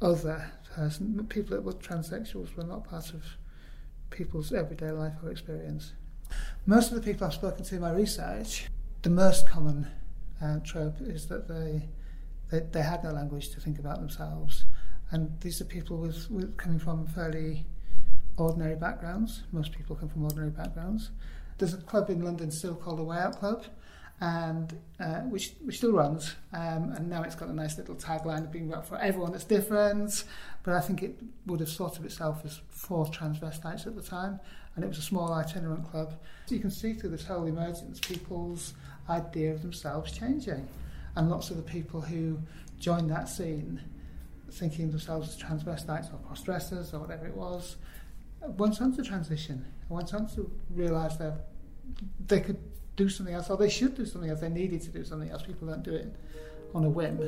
other 0.00 0.52
person. 0.74 1.26
People 1.28 1.56
that 1.56 1.62
were 1.62 1.72
transsexuals 1.72 2.54
were 2.56 2.64
not 2.64 2.84
part 2.84 3.10
of 3.14 3.24
people's 4.10 4.52
everyday 4.52 4.90
life 4.90 5.14
or 5.22 5.30
experience. 5.30 5.92
Most 6.66 6.92
of 6.92 6.96
the 6.96 7.02
people 7.02 7.26
I've 7.26 7.34
spoken 7.34 7.64
to 7.64 7.74
in 7.74 7.80
my 7.80 7.92
research, 7.92 8.68
the 9.02 9.10
most 9.10 9.48
common 9.48 9.86
uh, 10.42 10.58
trope 10.64 11.00
is 11.00 11.26
that 11.28 11.48
they, 11.48 11.88
they 12.50 12.66
they 12.70 12.82
had 12.82 13.02
no 13.02 13.12
language 13.12 13.50
to 13.50 13.60
think 13.60 13.78
about 13.78 13.98
themselves, 13.98 14.66
and 15.10 15.40
these 15.40 15.60
are 15.60 15.64
people 15.64 15.96
with, 15.98 16.30
with 16.30 16.56
coming 16.56 16.78
from 16.78 17.06
fairly 17.06 17.66
ordinary 18.36 18.76
backgrounds. 18.76 19.42
Most 19.52 19.72
people 19.72 19.96
come 19.96 20.08
from 20.08 20.24
ordinary 20.24 20.50
backgrounds. 20.50 21.10
There's 21.58 21.74
a 21.74 21.78
club 21.78 22.10
in 22.10 22.22
London 22.24 22.50
still 22.50 22.74
called 22.74 22.98
the 22.98 23.04
Way 23.04 23.18
Out 23.18 23.38
Club, 23.38 23.64
and 24.20 24.78
uh, 25.00 25.20
which 25.22 25.54
which 25.64 25.78
still 25.78 25.92
runs, 25.92 26.34
um, 26.52 26.92
and 26.92 27.08
now 27.08 27.22
it's 27.22 27.34
got 27.34 27.48
a 27.48 27.52
nice 27.52 27.76
little 27.76 27.94
tagline 27.94 28.44
of 28.44 28.52
being 28.52 28.68
about 28.68 28.86
for 28.86 28.98
everyone 28.98 29.32
that's 29.32 29.44
different. 29.44 30.24
But 30.62 30.74
I 30.74 30.80
think 30.80 31.02
it 31.02 31.20
would 31.46 31.60
have 31.60 31.70
thought 31.70 31.98
of 31.98 32.04
itself 32.04 32.42
as 32.44 32.60
for 32.68 33.04
transvestites 33.06 33.86
at 33.86 33.96
the 33.96 34.02
time, 34.02 34.40
and 34.74 34.84
it 34.84 34.88
was 34.88 34.98
a 34.98 35.02
small 35.02 35.32
itinerant 35.32 35.90
club. 35.90 36.14
So 36.46 36.54
you 36.54 36.60
can 36.60 36.70
see 36.70 36.94
through 36.94 37.10
this 37.10 37.24
whole 37.24 37.46
emergence 37.46 38.00
people's 38.00 38.74
idea 39.08 39.52
of 39.52 39.62
themselves 39.62 40.16
changing, 40.16 40.68
and 41.16 41.28
lots 41.28 41.50
of 41.50 41.56
the 41.56 41.62
people 41.62 42.00
who 42.00 42.38
joined 42.78 43.10
that 43.10 43.28
scene, 43.28 43.80
thinking 44.52 44.90
themselves 44.90 45.30
as 45.30 45.42
transvestites 45.42 46.12
or 46.12 46.18
cross-dressers 46.18 46.94
or 46.94 47.00
whatever 47.00 47.26
it 47.26 47.36
was, 47.36 47.76
went 48.46 48.80
on 48.80 48.94
to 48.96 49.02
transition, 49.02 49.64
went 49.88 50.12
on 50.14 50.28
to 50.34 50.50
realise 50.70 51.16
that 51.16 51.46
they 52.26 52.40
could 52.40 52.58
do 52.96 53.08
something 53.08 53.34
else, 53.34 53.50
or 53.50 53.56
they 53.56 53.70
should 53.70 53.94
do 53.94 54.06
something 54.06 54.30
else. 54.30 54.40
They 54.40 54.48
needed 54.48 54.82
to 54.82 54.90
do 54.90 55.04
something 55.04 55.30
else. 55.30 55.42
People 55.42 55.68
don't 55.68 55.82
do 55.82 55.94
it 55.94 56.14
on 56.74 56.84
a 56.84 56.88
whim. 56.88 57.18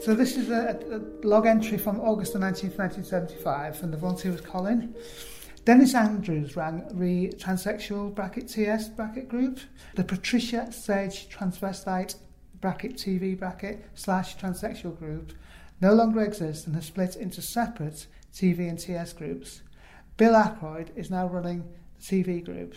So 0.00 0.14
this 0.14 0.36
is 0.36 0.50
a, 0.50 0.78
a 0.90 1.26
log 1.26 1.46
entry 1.46 1.78
from 1.78 2.00
August 2.00 2.32
the 2.34 2.38
19th, 2.38 2.78
1975, 2.78 3.78
from 3.78 3.90
the 3.90 3.96
volunteer 3.96 4.30
was 4.30 4.40
Colin. 4.40 4.94
Dennis 5.64 5.96
Andrews 5.96 6.54
ran 6.54 6.86
the 6.92 7.32
transsexual 7.38 8.14
bracket 8.14 8.46
TS 8.46 8.88
bracket 8.90 9.28
group, 9.28 9.58
the 9.96 10.04
Patricia 10.04 10.70
Sage 10.70 11.28
transvestite 11.28 12.14
bracket 12.60 12.94
TV 12.94 13.36
bracket 13.36 13.84
slash 13.94 14.36
transsexual 14.36 14.96
group 14.96 15.32
no 15.80 15.92
longer 15.92 16.22
exists 16.22 16.66
and 16.66 16.74
has 16.74 16.86
split 16.86 17.16
into 17.16 17.42
separate 17.42 18.06
TV 18.32 18.68
and 18.68 18.78
TS 18.78 19.12
groups. 19.12 19.62
Bill 20.16 20.32
Aykroyd 20.32 20.88
is 20.96 21.10
now 21.10 21.26
running 21.26 21.64
the 21.96 22.02
TV 22.02 22.44
group. 22.44 22.74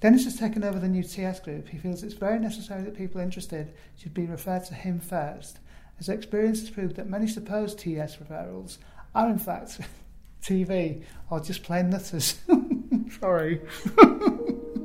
Dennis 0.00 0.24
has 0.24 0.36
taken 0.36 0.64
over 0.64 0.80
the 0.80 0.88
new 0.88 1.04
TS 1.04 1.38
group. 1.40 1.68
He 1.68 1.78
feels 1.78 2.02
it's 2.02 2.14
very 2.14 2.40
necessary 2.40 2.82
that 2.82 2.96
people 2.96 3.20
interested 3.20 3.72
should 3.96 4.12
be 4.12 4.26
referred 4.26 4.64
to 4.64 4.74
him 4.74 4.98
first, 4.98 5.60
as 6.00 6.08
experience 6.08 6.58
has 6.60 6.70
proved 6.70 6.96
that 6.96 7.08
many 7.08 7.28
supposed 7.28 7.78
TS 7.78 8.16
referrals 8.16 8.78
are 9.14 9.30
in 9.30 9.38
fact 9.38 9.80
TV 10.42 11.04
or 11.30 11.38
just 11.38 11.62
plain 11.62 11.90
nutters. 11.90 12.40
Sorry. 13.20 13.60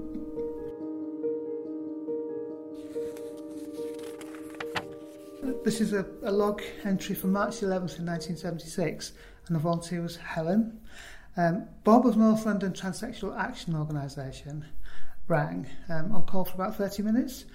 this 5.64 5.80
is 5.80 5.94
a, 5.94 6.06
a 6.24 6.32
log 6.32 6.62
entry 6.84 7.16
from 7.16 7.32
March 7.32 7.58
11th 7.62 8.00
in 8.00 8.06
1976, 8.06 9.14
and 9.48 9.56
the 9.56 9.60
volunteer 9.60 10.02
was 10.02 10.18
Helen. 10.18 10.80
Um, 11.38 11.68
Bob 11.84 12.06
of 12.06 12.18
North 12.18 12.46
London 12.46 12.74
Transsexual 12.74 13.38
Action 13.38 13.76
Organisation 13.76 14.66
rang 15.28 15.68
um, 15.90 16.14
on 16.14 16.26
call 16.26 16.44
for 16.46 16.56
about 16.56 16.76
30 16.76 17.04
minutes. 17.04 17.46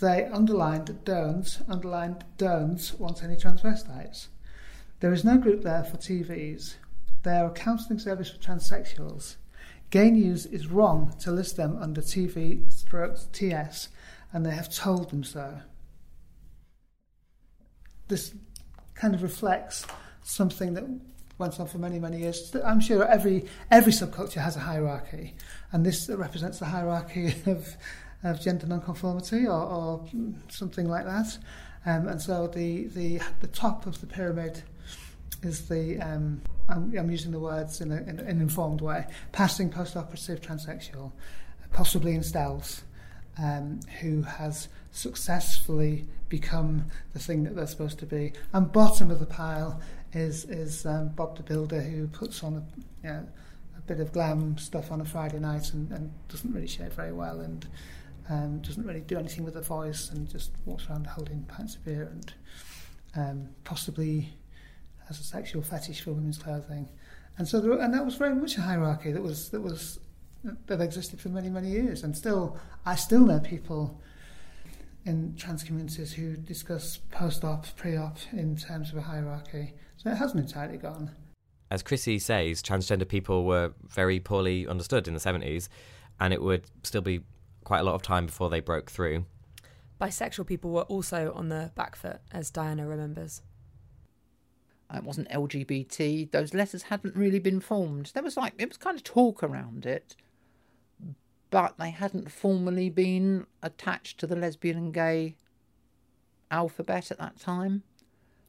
They 0.00 0.24
underlined 0.24 1.04
don'ts, 1.04 1.60
underlined 1.68 2.24
don'ts 2.38 2.94
want 2.94 3.22
any 3.22 3.36
transvestites. 3.36 4.28
There 5.00 5.12
is 5.12 5.24
no 5.24 5.38
group 5.38 5.62
there 5.62 5.84
for 5.84 5.96
TVs. 5.96 6.74
They 7.22 7.36
are 7.36 7.46
a 7.46 7.52
counselling 7.52 7.98
service 7.98 8.30
for 8.30 8.38
transsexuals. 8.38 9.36
Gay 9.90 10.10
News 10.10 10.44
is 10.46 10.68
wrong 10.68 11.14
to 11.20 11.30
list 11.30 11.56
them 11.56 11.76
under 11.80 12.00
TV 12.00 12.70
stroke 12.72 13.16
TS, 13.32 13.88
and 14.32 14.44
they 14.44 14.54
have 14.54 14.74
told 14.74 15.10
them 15.10 15.22
so. 15.22 15.60
This 18.08 18.34
kind 18.94 19.14
of 19.14 19.22
reflects 19.22 19.86
something 20.22 20.74
that 20.74 20.84
went 21.38 21.60
on 21.60 21.66
for 21.68 21.78
many, 21.78 21.98
many 21.98 22.18
years. 22.18 22.54
I'm 22.64 22.80
sure 22.80 23.06
every 23.06 23.46
every 23.70 23.92
subculture 23.92 24.42
has 24.42 24.56
a 24.56 24.60
hierarchy, 24.60 25.34
and 25.72 25.86
this 25.86 26.08
represents 26.08 26.58
the 26.58 26.66
hierarchy 26.66 27.34
of 27.46 27.76
of 28.24 28.40
gender 28.40 28.66
nonconformity 28.66 29.46
or, 29.46 29.62
or 29.62 30.04
something 30.48 30.88
like 30.88 31.04
that. 31.04 31.38
Um, 31.86 32.08
and 32.08 32.20
so 32.20 32.48
the, 32.48 32.88
the 32.88 33.20
the 33.40 33.46
top 33.46 33.86
of 33.86 34.00
the 34.00 34.06
pyramid 34.06 34.62
is 35.42 35.68
the 35.68 36.00
um, 36.00 36.42
I'm, 36.68 36.92
I'm 36.98 37.10
using 37.10 37.30
the 37.30 37.40
words 37.40 37.80
in, 37.80 37.92
a, 37.92 37.96
in 37.96 38.18
an 38.20 38.40
informed 38.40 38.80
way. 38.80 39.06
Passing 39.32 39.70
post-operative 39.70 40.40
transsexual, 40.40 41.12
possibly 41.72 42.14
in 42.14 42.22
stealth, 42.22 42.82
um, 43.42 43.80
who 44.00 44.22
has 44.22 44.68
successfully 44.90 46.06
become 46.28 46.84
the 47.12 47.18
thing 47.18 47.44
that 47.44 47.54
they're 47.54 47.66
supposed 47.66 47.98
to 48.00 48.06
be. 48.06 48.32
And 48.52 48.70
bottom 48.70 49.10
of 49.10 49.20
the 49.20 49.26
pile 49.26 49.80
is 50.12 50.44
is 50.46 50.86
um, 50.86 51.08
Bob 51.10 51.36
the 51.36 51.42
Builder, 51.42 51.80
who 51.80 52.08
puts 52.08 52.42
on 52.42 52.54
a, 52.56 53.06
you 53.06 53.12
know, 53.12 53.26
a 53.76 53.80
bit 53.82 54.00
of 54.00 54.12
glam 54.12 54.58
stuff 54.58 54.90
on 54.90 55.00
a 55.00 55.04
Friday 55.04 55.38
night 55.38 55.72
and, 55.72 55.90
and 55.92 56.12
doesn't 56.28 56.52
really 56.52 56.66
shave 56.66 56.92
very 56.92 57.12
well 57.12 57.40
and 57.40 57.66
um, 58.28 58.58
doesn't 58.60 58.86
really 58.86 59.00
do 59.00 59.18
anything 59.18 59.44
with 59.44 59.54
the 59.54 59.62
voice 59.62 60.10
and 60.10 60.28
just 60.28 60.50
walks 60.66 60.88
around 60.88 61.06
holding 61.06 61.42
pints 61.44 61.76
of 61.76 61.84
beer 61.84 62.10
and 62.12 62.32
um, 63.16 63.48
possibly 63.64 64.34
has 65.06 65.18
a 65.20 65.24
sexual 65.24 65.62
fetish 65.62 66.02
for 66.02 66.12
women's 66.12 66.38
clothing. 66.38 66.88
And 67.38 67.46
so, 67.46 67.60
there, 67.60 67.72
and 67.72 67.94
that 67.94 68.04
was 68.04 68.16
very 68.16 68.34
much 68.34 68.58
a 68.58 68.62
hierarchy 68.62 69.12
that 69.12 69.22
was 69.22 69.50
that 69.50 69.60
was 69.60 70.00
that 70.44 70.80
existed 70.80 71.20
for 71.20 71.28
many 71.28 71.48
many 71.48 71.70
years, 71.70 72.04
and 72.04 72.16
still 72.16 72.58
I 72.86 72.94
still 72.94 73.26
know 73.26 73.40
people 73.40 74.00
in 75.04 75.34
trans 75.36 75.62
communities 75.62 76.12
who 76.12 76.36
discuss 76.36 76.98
post-op, 77.10 77.66
pre-op 77.76 78.18
in 78.32 78.56
terms 78.56 78.90
of 78.90 78.98
a 78.98 79.02
hierarchy. 79.02 79.74
So 79.96 80.10
it 80.10 80.16
hasn't 80.16 80.44
entirely 80.44 80.76
gone. 80.76 81.12
As 81.70 81.82
Chrissy 81.82 82.18
says, 82.18 82.62
transgender 82.62 83.08
people 83.08 83.44
were 83.44 83.72
very 83.88 84.20
poorly 84.20 84.66
understood 84.66 85.08
in 85.08 85.14
the 85.14 85.20
70s, 85.20 85.68
and 86.20 86.32
it 86.32 86.42
would 86.42 86.66
still 86.82 87.00
be 87.00 87.20
quite 87.64 87.80
a 87.80 87.82
lot 87.82 87.94
of 87.94 88.02
time 88.02 88.26
before 88.26 88.50
they 88.50 88.60
broke 88.60 88.90
through. 88.90 89.24
Bisexual 90.00 90.46
people 90.46 90.70
were 90.70 90.82
also 90.82 91.32
on 91.34 91.48
the 91.48 91.72
back 91.74 91.96
foot, 91.96 92.20
as 92.32 92.50
Diana 92.50 92.86
remembers. 92.86 93.42
It 94.94 95.04
wasn't 95.04 95.28
LGBT. 95.30 96.30
Those 96.30 96.54
letters 96.54 96.84
hadn't 96.84 97.16
really 97.16 97.38
been 97.38 97.60
formed. 97.60 98.12
There 98.14 98.22
was 98.22 98.36
like, 98.36 98.54
it 98.58 98.68
was 98.68 98.78
kind 98.78 98.96
of 98.96 99.04
talk 99.04 99.42
around 99.42 99.84
it, 99.84 100.16
but 101.50 101.78
they 101.78 101.90
hadn't 101.90 102.30
formally 102.30 102.90
been 102.90 103.46
attached 103.62 104.18
to 104.18 104.26
the 104.26 104.36
lesbian 104.36 104.76
and 104.76 104.94
gay 104.94 105.36
alphabet 106.50 107.10
at 107.10 107.18
that 107.18 107.38
time. 107.38 107.82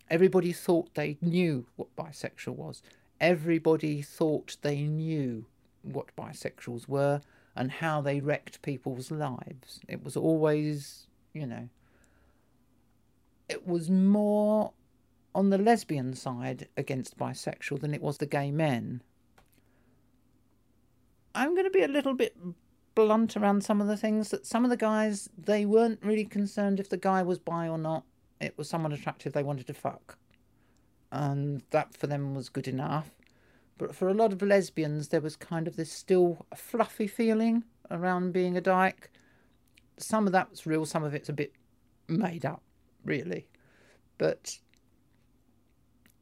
Everybody 0.09 0.51
thought 0.51 0.95
they 0.95 1.17
knew 1.21 1.65
what 1.75 1.95
bisexual 1.95 2.55
was. 2.55 2.81
Everybody 3.21 4.01
thought 4.01 4.57
they 4.61 4.81
knew 4.81 5.45
what 5.83 6.15
bisexuals 6.15 6.87
were 6.87 7.21
and 7.55 7.71
how 7.71 8.01
they 8.01 8.19
wrecked 8.19 8.61
people's 8.61 9.11
lives. 9.11 9.81
It 9.87 10.03
was 10.03 10.15
always, 10.15 11.07
you 11.33 11.45
know, 11.45 11.69
it 13.47 13.67
was 13.67 13.89
more 13.89 14.71
on 15.35 15.49
the 15.49 15.57
lesbian 15.57 16.13
side 16.13 16.67
against 16.77 17.17
bisexual 17.17 17.81
than 17.81 17.93
it 17.93 18.01
was 18.01 18.17
the 18.17 18.25
gay 18.25 18.51
men. 18.51 19.01
I'm 21.35 21.53
going 21.53 21.65
to 21.65 21.71
be 21.71 21.83
a 21.83 21.87
little 21.87 22.13
bit 22.13 22.35
blunt 23.05 23.37
around 23.37 23.63
some 23.63 23.79
of 23.79 23.87
the 23.87 23.95
things 23.95 24.29
that 24.29 24.45
some 24.45 24.65
of 24.65 24.69
the 24.69 24.77
guys 24.77 25.29
they 25.37 25.65
weren't 25.65 26.03
really 26.03 26.25
concerned 26.25 26.79
if 26.79 26.89
the 26.89 26.97
guy 26.97 27.23
was 27.23 27.39
bi 27.39 27.67
or 27.67 27.77
not. 27.77 28.03
It 28.41 28.57
was 28.57 28.67
someone 28.69 28.91
attractive 28.91 29.31
they 29.31 29.43
wanted 29.43 29.67
to 29.67 29.73
fuck, 29.73 30.17
and 31.11 31.63
that 31.71 31.95
for 31.95 32.07
them 32.07 32.35
was 32.35 32.49
good 32.49 32.67
enough. 32.67 33.11
But 33.77 33.95
for 33.95 34.09
a 34.09 34.13
lot 34.13 34.33
of 34.33 34.41
lesbians, 34.41 35.07
there 35.07 35.21
was 35.21 35.37
kind 35.37 35.65
of 35.65 35.77
this 35.77 35.91
still 35.91 36.45
fluffy 36.53 37.07
feeling 37.07 37.63
around 37.89 38.33
being 38.33 38.57
a 38.57 38.61
dyke. 38.61 39.09
Some 39.97 40.27
of 40.27 40.33
that's 40.33 40.65
real, 40.65 40.85
some 40.85 41.03
of 41.03 41.13
it's 41.13 41.29
a 41.29 41.33
bit 41.33 41.53
made 42.09 42.45
up, 42.45 42.61
really. 43.05 43.47
But 44.17 44.59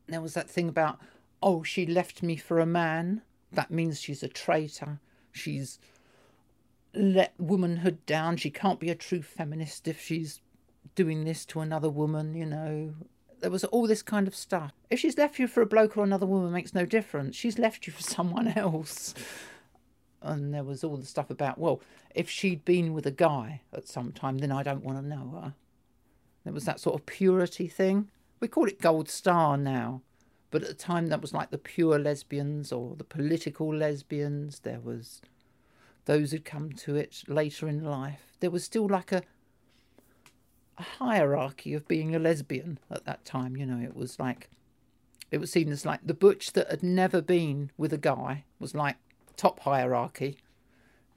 there 0.06 0.22
was 0.22 0.36
that 0.36 0.50
thing 0.50 0.70
about, 0.70 1.00
oh, 1.42 1.64
she 1.64 1.88
left 1.88 2.22
me 2.22 2.36
for 2.36 2.60
a 2.60 2.66
man. 2.68 3.24
That 3.52 3.72
means 3.72 4.00
she's 4.00 4.22
a 4.22 4.28
traitor. 4.28 5.00
She's 5.32 5.80
let 6.94 7.34
womanhood 7.38 8.06
down. 8.06 8.38
She 8.38 8.50
can't 8.50 8.80
be 8.80 8.90
a 8.90 8.96
true 8.96 9.22
feminist 9.22 9.88
if 9.88 10.02
she's 10.02 10.42
doing 10.96 11.26
this 11.26 11.46
to 11.46 11.60
another 11.60 11.90
woman, 11.90 12.34
you 12.34 12.46
know. 12.46 12.96
There 13.40 13.52
was 13.52 13.64
all 13.66 13.88
this 13.88 14.02
kind 14.02 14.28
of 14.28 14.36
stuff. 14.36 14.72
If 14.90 15.00
she's 15.00 15.18
left 15.18 15.38
you 15.38 15.48
for 15.48 15.62
a 15.62 15.68
bloke 15.68 15.96
or 15.96 16.04
another 16.04 16.26
woman, 16.26 16.52
makes 16.52 16.74
no 16.74 16.86
difference. 16.86 17.36
She's 17.36 17.60
left 17.60 17.88
you 17.88 17.94
for 17.94 18.02
someone 18.16 18.48
else. 18.50 19.14
And 20.22 20.54
there 20.54 20.64
was 20.64 20.84
all 20.84 20.98
the 20.98 21.06
stuff 21.06 21.30
about, 21.30 21.58
well, 21.60 21.82
if 22.16 22.30
she'd 22.30 22.66
been 22.66 22.94
with 22.94 23.06
a 23.06 23.12
guy 23.12 23.62
at 23.72 23.88
some 23.88 24.12
time, 24.12 24.40
then 24.40 24.52
I 24.52 24.64
don't 24.64 24.84
want 24.84 24.98
to 24.98 25.06
know 25.08 25.40
her. 25.42 25.54
There 26.44 26.54
was 26.54 26.66
that 26.66 26.80
sort 26.80 27.00
of 27.00 27.06
purity 27.06 27.68
thing. 27.68 28.10
We 28.40 28.48
call 28.48 28.66
it 28.66 28.82
gold 28.82 29.10
star 29.10 29.58
now. 29.58 30.02
But 30.50 30.64
at 30.64 30.70
the 30.70 30.74
time, 30.74 31.08
that 31.08 31.22
was 31.22 31.34
like 31.34 31.52
the 31.52 31.58
pure 31.58 32.00
lesbians 32.00 32.72
or 32.72 32.96
the 32.96 33.04
political 33.04 33.74
lesbians. 33.74 34.60
There 34.60 34.80
was 34.80 35.22
those 36.08 36.32
who'd 36.32 36.46
come 36.46 36.72
to 36.72 36.96
it 36.96 37.24
later 37.28 37.68
in 37.68 37.84
life. 37.84 38.32
There 38.40 38.50
was 38.50 38.64
still 38.64 38.88
like 38.88 39.12
a, 39.12 39.22
a 40.78 40.84
hierarchy 40.84 41.74
of 41.74 41.88
being 41.88 42.16
a 42.16 42.20
lesbian 42.20 42.80
at 42.90 43.06
that 43.06 43.26
time. 43.26 43.58
You 43.58 43.66
know, 43.66 43.84
it 43.84 43.96
was 43.96 44.18
like, 44.18 44.50
it 45.32 45.40
was 45.40 45.52
seen 45.52 45.70
as 45.70 45.86
like 45.86 46.00
the 46.04 46.14
butch 46.14 46.54
that 46.54 46.72
had 46.72 46.82
never 46.82 47.22
been 47.22 47.72
with 47.78 47.92
a 47.92 47.98
guy 47.98 48.46
was 48.58 48.74
like 48.74 48.96
top 49.36 49.60
hierarchy. 49.60 50.38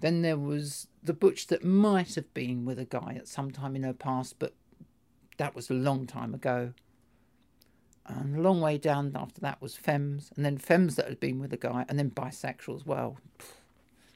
Then 0.00 0.22
there 0.22 0.36
was 0.36 0.88
the 1.02 1.12
butch 1.12 1.46
that 1.46 1.64
might 1.64 2.16
have 2.16 2.32
been 2.34 2.64
with 2.64 2.78
a 2.78 2.84
guy 2.84 3.14
at 3.16 3.28
some 3.28 3.52
time 3.52 3.76
in 3.76 3.84
her 3.84 3.92
past, 3.92 4.36
but 4.38 4.54
that 5.36 5.54
was 5.54 5.70
a 5.70 5.74
long 5.74 6.06
time 6.06 6.34
ago. 6.34 6.72
And 8.06 8.36
a 8.36 8.40
long 8.40 8.60
way 8.60 8.76
down 8.76 9.12
after 9.14 9.40
that 9.42 9.62
was 9.62 9.76
femmes, 9.76 10.32
and 10.34 10.44
then 10.44 10.58
femmes 10.58 10.96
that 10.96 11.06
had 11.06 11.20
been 11.20 11.38
with 11.38 11.52
a 11.52 11.56
guy, 11.56 11.84
and 11.88 11.96
then 11.96 12.10
bisexual 12.10 12.74
as 12.74 12.84
well. 12.84 13.18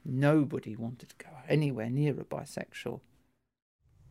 Nobody 0.05 0.75
wanted 0.75 1.09
to 1.09 1.15
go 1.17 1.31
anywhere 1.49 1.89
near 1.89 2.11
a 2.11 2.23
bisexual. 2.23 3.01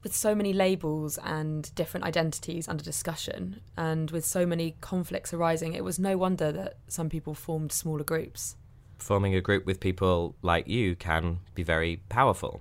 With 0.03 0.15
so 0.15 0.35
many 0.35 0.53
labels 0.53 1.19
and 1.19 1.75
different 1.75 2.05
identities 2.05 2.69
under 2.69 2.85
discussion, 2.85 3.61
and 3.77 4.11
with 4.11 4.25
so 4.25 4.45
many 4.45 4.77
conflicts 4.81 5.33
arising, 5.33 5.73
it 5.73 5.85
was 5.85 5.99
no 5.99 6.19
wonder 6.19 6.53
that 6.53 6.79
some 6.89 7.09
people 7.09 7.33
formed 7.33 7.73
smaller 7.73 8.05
groups. 8.05 8.57
Forming 8.99 9.35
a 9.35 9.41
group 9.41 9.65
with 9.65 9.81
people 9.81 10.37
like 10.43 10.69
you 10.69 10.95
can 10.97 11.39
be 11.55 11.63
very 11.63 12.03
powerful. 12.09 12.61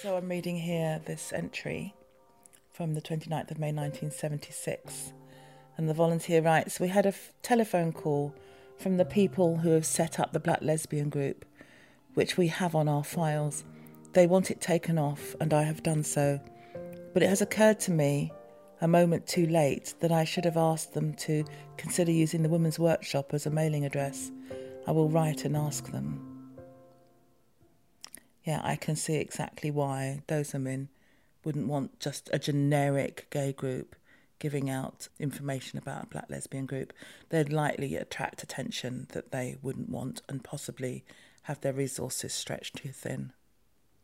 So 0.00 0.16
I'm 0.16 0.28
reading 0.28 0.58
here 0.58 1.00
this 1.04 1.32
entry 1.32 1.94
from 2.70 2.94
the 2.94 3.00
29th 3.00 3.50
of 3.50 3.58
May 3.58 3.72
1976. 3.72 5.12
And 5.76 5.88
the 5.88 5.94
volunteer 5.94 6.42
writes 6.42 6.78
We 6.78 6.88
had 6.88 7.06
a 7.06 7.08
f- 7.08 7.32
telephone 7.42 7.92
call 7.92 8.34
from 8.78 8.96
the 8.96 9.04
people 9.04 9.58
who 9.58 9.70
have 9.70 9.86
set 9.86 10.20
up 10.20 10.32
the 10.32 10.40
Black 10.40 10.60
Lesbian 10.62 11.08
Group, 11.08 11.44
which 12.14 12.36
we 12.36 12.48
have 12.48 12.74
on 12.74 12.88
our 12.88 13.04
files. 13.04 13.64
They 14.12 14.26
want 14.26 14.50
it 14.50 14.60
taken 14.60 14.98
off, 14.98 15.34
and 15.40 15.52
I 15.52 15.62
have 15.62 15.82
done 15.82 16.04
so. 16.04 16.40
But 17.12 17.22
it 17.22 17.28
has 17.28 17.42
occurred 17.42 17.80
to 17.80 17.90
me, 17.90 18.32
a 18.80 18.88
moment 18.88 19.26
too 19.26 19.46
late, 19.46 19.94
that 20.00 20.12
I 20.12 20.24
should 20.24 20.44
have 20.44 20.56
asked 20.56 20.94
them 20.94 21.14
to 21.14 21.44
consider 21.76 22.12
using 22.12 22.42
the 22.42 22.48
Women's 22.48 22.78
Workshop 22.78 23.32
as 23.32 23.46
a 23.46 23.50
mailing 23.50 23.84
address. 23.84 24.30
I 24.86 24.92
will 24.92 25.08
write 25.08 25.44
and 25.44 25.56
ask 25.56 25.90
them. 25.90 26.30
Yeah, 28.44 28.60
I 28.62 28.76
can 28.76 28.94
see 28.94 29.16
exactly 29.16 29.70
why 29.70 30.22
those 30.26 30.52
women 30.52 30.90
wouldn't 31.44 31.68
want 31.68 31.98
just 31.98 32.28
a 32.32 32.38
generic 32.38 33.28
gay 33.30 33.52
group 33.52 33.96
giving 34.44 34.68
out 34.68 35.08
information 35.18 35.78
about 35.78 36.04
a 36.04 36.06
black 36.08 36.26
lesbian 36.28 36.66
group, 36.66 36.92
they'd 37.30 37.50
likely 37.50 37.96
attract 37.96 38.42
attention 38.42 39.06
that 39.12 39.32
they 39.32 39.56
wouldn't 39.62 39.88
want 39.88 40.20
and 40.28 40.44
possibly 40.44 41.02
have 41.44 41.58
their 41.62 41.72
resources 41.72 42.34
stretched 42.34 42.76
too 42.76 42.90
thin. 42.90 43.32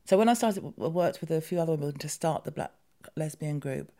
So 0.06 0.16
when 0.16 0.30
I 0.30 0.32
started, 0.32 0.62
worked 0.78 1.20
with 1.20 1.30
a 1.30 1.42
few 1.42 1.60
other 1.60 1.74
women 1.74 1.98
to 1.98 2.08
start 2.08 2.44
the 2.44 2.50
Black 2.50 2.72
lesbian 3.14 3.58
group, 3.58 3.92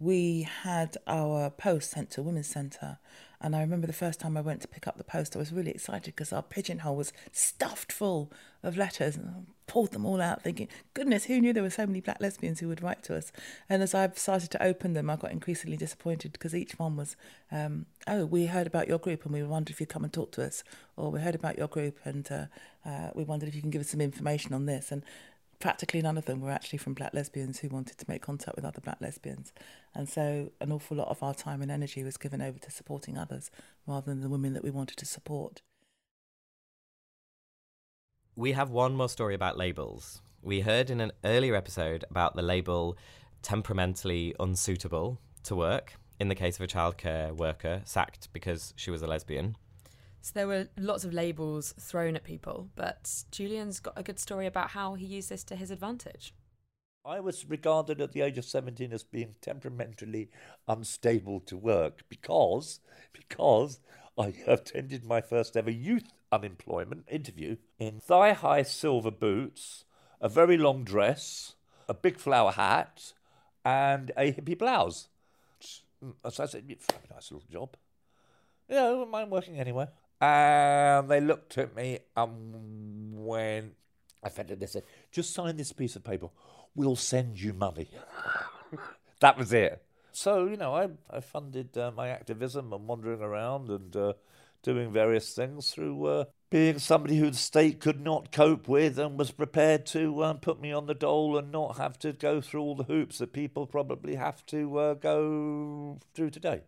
we 0.00 0.42
had 0.62 0.96
our 1.06 1.48
post 1.48 1.92
sent 1.92 2.10
to 2.10 2.22
Women's 2.22 2.48
Centre. 2.48 2.98
And 3.40 3.54
I 3.54 3.60
remember 3.60 3.86
the 3.86 3.92
first 3.92 4.18
time 4.18 4.36
I 4.36 4.40
went 4.40 4.62
to 4.62 4.68
pick 4.68 4.88
up 4.88 4.98
the 4.98 5.04
post, 5.04 5.36
I 5.36 5.38
was 5.38 5.52
really 5.52 5.70
excited 5.70 6.16
because 6.16 6.32
our 6.32 6.42
pigeonhole 6.42 6.96
was 6.96 7.12
stuffed 7.30 7.92
full 7.92 8.32
of 8.64 8.76
letters. 8.76 9.14
And 9.14 9.46
pulled 9.66 9.92
them 9.92 10.04
all 10.04 10.20
out, 10.20 10.42
thinking, 10.42 10.68
goodness, 10.92 11.24
who 11.24 11.40
knew 11.40 11.52
there 11.52 11.62
were 11.62 11.70
so 11.70 11.86
many 11.86 12.00
black 12.00 12.20
lesbians 12.20 12.60
who 12.60 12.68
would 12.68 12.82
write 12.82 13.02
to 13.04 13.16
us? 13.16 13.32
And 13.68 13.82
as 13.82 13.94
I've 13.94 14.18
started 14.18 14.50
to 14.52 14.62
open 14.62 14.92
them, 14.92 15.08
I 15.08 15.16
got 15.16 15.32
increasingly 15.32 15.76
disappointed 15.76 16.32
because 16.32 16.54
each 16.54 16.78
one 16.78 16.96
was, 16.96 17.16
um, 17.50 17.86
oh, 18.06 18.26
we 18.26 18.46
heard 18.46 18.66
about 18.66 18.88
your 18.88 18.98
group 18.98 19.24
and 19.24 19.32
we 19.32 19.42
wondered 19.42 19.72
if 19.72 19.80
you'd 19.80 19.88
come 19.88 20.04
and 20.04 20.12
talk 20.12 20.32
to 20.32 20.44
us. 20.44 20.64
Or 20.96 21.10
we 21.10 21.20
heard 21.20 21.34
about 21.34 21.58
your 21.58 21.68
group 21.68 21.98
and 22.04 22.30
uh, 22.30 22.46
uh, 22.86 23.10
we 23.14 23.24
wondered 23.24 23.48
if 23.48 23.54
you 23.54 23.62
can 23.62 23.70
give 23.70 23.80
us 23.80 23.90
some 23.90 24.00
information 24.00 24.52
on 24.52 24.66
this. 24.66 24.92
And 24.92 25.02
practically 25.60 26.02
none 26.02 26.18
of 26.18 26.26
them 26.26 26.40
were 26.40 26.50
actually 26.50 26.78
from 26.78 26.94
black 26.94 27.14
lesbians 27.14 27.60
who 27.60 27.68
wanted 27.68 27.96
to 27.98 28.04
make 28.08 28.22
contact 28.22 28.56
with 28.56 28.64
other 28.64 28.80
black 28.80 29.00
lesbians. 29.00 29.52
And 29.94 30.08
so 30.08 30.52
an 30.60 30.72
awful 30.72 30.96
lot 30.96 31.08
of 31.08 31.22
our 31.22 31.34
time 31.34 31.62
and 31.62 31.70
energy 31.70 32.04
was 32.04 32.16
given 32.16 32.42
over 32.42 32.58
to 32.58 32.70
supporting 32.70 33.16
others 33.16 33.50
rather 33.86 34.10
than 34.10 34.20
the 34.20 34.28
women 34.28 34.52
that 34.54 34.64
we 34.64 34.70
wanted 34.70 34.98
to 34.98 35.06
support. 35.06 35.62
We 38.36 38.50
have 38.50 38.70
one 38.70 38.96
more 38.96 39.08
story 39.08 39.36
about 39.36 39.56
labels. 39.56 40.20
We 40.42 40.60
heard 40.60 40.90
in 40.90 41.00
an 41.00 41.12
earlier 41.22 41.54
episode 41.54 42.04
about 42.10 42.34
the 42.34 42.42
label 42.42 42.98
temperamentally 43.42 44.34
unsuitable 44.40 45.20
to 45.44 45.54
work 45.54 45.92
in 46.18 46.26
the 46.26 46.34
case 46.34 46.56
of 46.56 46.62
a 46.62 46.66
childcare 46.66 47.30
worker 47.30 47.82
sacked 47.84 48.32
because 48.32 48.74
she 48.74 48.90
was 48.90 49.02
a 49.02 49.06
lesbian. 49.06 49.56
So 50.20 50.32
there 50.34 50.48
were 50.48 50.66
lots 50.76 51.04
of 51.04 51.12
labels 51.12 51.74
thrown 51.78 52.16
at 52.16 52.24
people, 52.24 52.70
but 52.74 53.24
Julian's 53.30 53.78
got 53.78 53.96
a 53.96 54.02
good 54.02 54.18
story 54.18 54.46
about 54.46 54.70
how 54.70 54.94
he 54.94 55.06
used 55.06 55.28
this 55.28 55.44
to 55.44 55.54
his 55.54 55.70
advantage. 55.70 56.34
I 57.04 57.20
was 57.20 57.48
regarded 57.48 58.00
at 58.00 58.10
the 58.10 58.22
age 58.22 58.38
of 58.38 58.44
17 58.44 58.92
as 58.92 59.04
being 59.04 59.36
temperamentally 59.42 60.30
unstable 60.66 61.38
to 61.40 61.56
work 61.56 62.02
because 62.08 62.80
because 63.12 63.78
I 64.16 64.34
attended 64.46 65.04
my 65.04 65.20
first 65.20 65.56
ever 65.56 65.70
youth 65.70 66.12
unemployment 66.30 67.06
interview 67.08 67.56
in 67.78 68.00
thigh-high 68.00 68.62
silver 68.62 69.10
boots, 69.10 69.84
a 70.20 70.28
very 70.28 70.56
long 70.56 70.84
dress, 70.84 71.54
a 71.88 71.94
big 71.94 72.18
flower 72.18 72.52
hat, 72.52 73.12
and 73.64 74.12
a 74.16 74.32
hippie 74.32 74.58
blouse. 74.58 75.08
Mm, 76.04 76.14
so 76.30 76.42
I 76.42 76.46
said, 76.46 76.64
a 76.68 77.14
nice 77.14 77.30
little 77.32 77.46
job. 77.50 77.76
Yeah, 78.68 78.84
I 78.84 78.90
wouldn't 78.90 79.10
mind 79.10 79.30
working 79.30 79.58
anywhere. 79.58 79.88
And 80.20 81.08
they 81.08 81.20
looked 81.20 81.58
at 81.58 81.74
me 81.74 81.98
and 82.16 83.26
when 83.26 83.72
I 84.22 84.28
offended, 84.28 84.60
they 84.60 84.66
said, 84.66 84.84
just 85.12 85.34
sign 85.34 85.56
this 85.56 85.72
piece 85.72 85.96
of 85.96 86.04
paper. 86.04 86.28
We'll 86.74 86.96
send 86.96 87.40
you 87.40 87.52
money. 87.52 87.88
that 89.20 89.36
was 89.36 89.52
it. 89.52 89.82
So, 90.14 90.46
you 90.46 90.56
know, 90.56 90.74
I, 90.74 90.88
I 91.10 91.20
funded 91.20 91.76
uh, 91.76 91.90
my 91.90 92.08
activism 92.08 92.72
and 92.72 92.86
wandering 92.86 93.20
around 93.20 93.68
and 93.68 93.94
uh, 93.96 94.12
doing 94.62 94.92
various 94.92 95.34
things 95.34 95.70
through 95.70 96.06
uh, 96.06 96.24
being 96.50 96.78
somebody 96.78 97.18
who 97.18 97.30
the 97.30 97.36
state 97.36 97.80
could 97.80 98.00
not 98.00 98.30
cope 98.30 98.68
with 98.68 98.98
and 98.98 99.18
was 99.18 99.32
prepared 99.32 99.86
to 99.86 100.20
uh, 100.22 100.34
put 100.34 100.60
me 100.60 100.72
on 100.72 100.86
the 100.86 100.94
dole 100.94 101.36
and 101.36 101.50
not 101.50 101.78
have 101.78 101.98
to 101.98 102.12
go 102.12 102.40
through 102.40 102.62
all 102.62 102.76
the 102.76 102.84
hoops 102.84 103.18
that 103.18 103.32
people 103.32 103.66
probably 103.66 104.14
have 104.14 104.46
to 104.46 104.78
uh, 104.78 104.94
go 104.94 105.98
through 106.14 106.30
today 106.30 106.62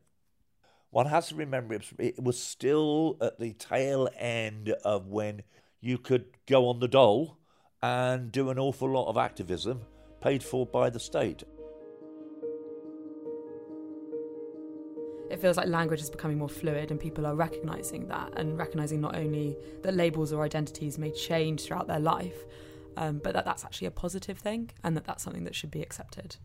one 0.96 1.06
has 1.06 1.28
to 1.28 1.34
remember 1.34 1.78
it 1.98 2.22
was 2.22 2.42
still 2.42 3.18
at 3.20 3.38
the 3.38 3.52
tail 3.52 4.08
end 4.16 4.70
of 4.82 5.06
when 5.08 5.42
you 5.78 5.98
could 5.98 6.24
go 6.46 6.68
on 6.68 6.80
the 6.80 6.88
dole 6.88 7.38
and 7.82 8.32
do 8.32 8.48
an 8.48 8.58
awful 8.58 8.90
lot 8.90 9.06
of 9.06 9.18
activism 9.18 9.82
paid 10.22 10.42
for 10.42 10.64
by 10.64 10.88
the 10.88 10.98
state. 10.98 11.44
It 15.30 15.40
feels 15.40 15.56
like 15.56 15.66
language 15.66 16.00
is 16.00 16.10
becoming 16.10 16.38
more 16.38 16.48
fluid 16.48 16.90
and 16.90 17.00
people 17.00 17.26
are 17.26 17.34
recognizing 17.34 18.06
that 18.08 18.38
and 18.38 18.56
recognizing 18.56 19.00
not 19.00 19.16
only 19.16 19.56
that 19.82 19.94
labels 19.94 20.32
or 20.32 20.44
identities 20.44 20.98
may 20.98 21.10
change 21.10 21.64
throughout 21.64 21.88
their 21.88 22.00
life, 22.00 22.44
um, 22.96 23.20
but 23.22 23.34
that 23.34 23.44
that's 23.44 23.64
actually 23.64 23.88
a 23.88 23.90
positive 23.90 24.38
thing 24.38 24.70
and 24.84 24.96
that 24.96 25.04
that's 25.04 25.22
something 25.22 25.44
that 25.44 25.54
should 25.54 25.70
be 25.70 25.82
accepted. 25.82 26.36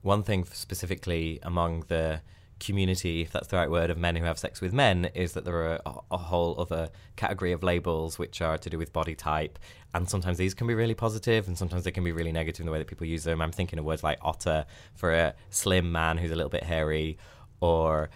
One 0.00 0.22
thing 0.22 0.44
specifically 0.46 1.38
among 1.42 1.84
the 1.88 2.22
community, 2.58 3.22
if 3.22 3.32
that's 3.32 3.48
the 3.48 3.56
right 3.56 3.70
word, 3.70 3.90
of 3.90 3.98
men 3.98 4.16
who 4.16 4.24
have 4.24 4.38
sex 4.38 4.60
with 4.60 4.72
men 4.72 5.06
is 5.14 5.32
that 5.32 5.44
there 5.44 5.56
are 5.56 5.80
a, 5.84 5.94
a, 6.12 6.16
whole 6.16 6.58
other 6.60 6.90
category 7.16 7.52
of 7.52 7.62
labels 7.62 8.18
which 8.18 8.40
are 8.40 8.56
to 8.56 8.70
do 8.70 8.78
with 8.78 8.92
body 8.92 9.14
type. 9.14 9.58
And 9.94 10.08
sometimes 10.08 10.38
these 10.38 10.54
can 10.54 10.66
be 10.66 10.74
really 10.74 10.94
positive 10.94 11.48
and 11.48 11.58
sometimes 11.58 11.84
they 11.84 11.90
can 11.90 12.04
be 12.04 12.12
really 12.12 12.32
negative 12.32 12.60
in 12.60 12.66
the 12.66 12.72
way 12.72 12.78
that 12.78 12.86
people 12.86 13.06
use 13.06 13.24
them. 13.24 13.42
I'm 13.42 13.52
thinking 13.52 13.78
of 13.78 13.84
words 13.84 14.02
like 14.02 14.18
otter 14.22 14.64
for 14.94 15.12
a 15.12 15.34
slim 15.50 15.92
man 15.92 16.18
who's 16.18 16.30
a 16.30 16.36
little 16.36 16.50
bit 16.50 16.62
hairy 16.62 17.18
or 17.60 18.10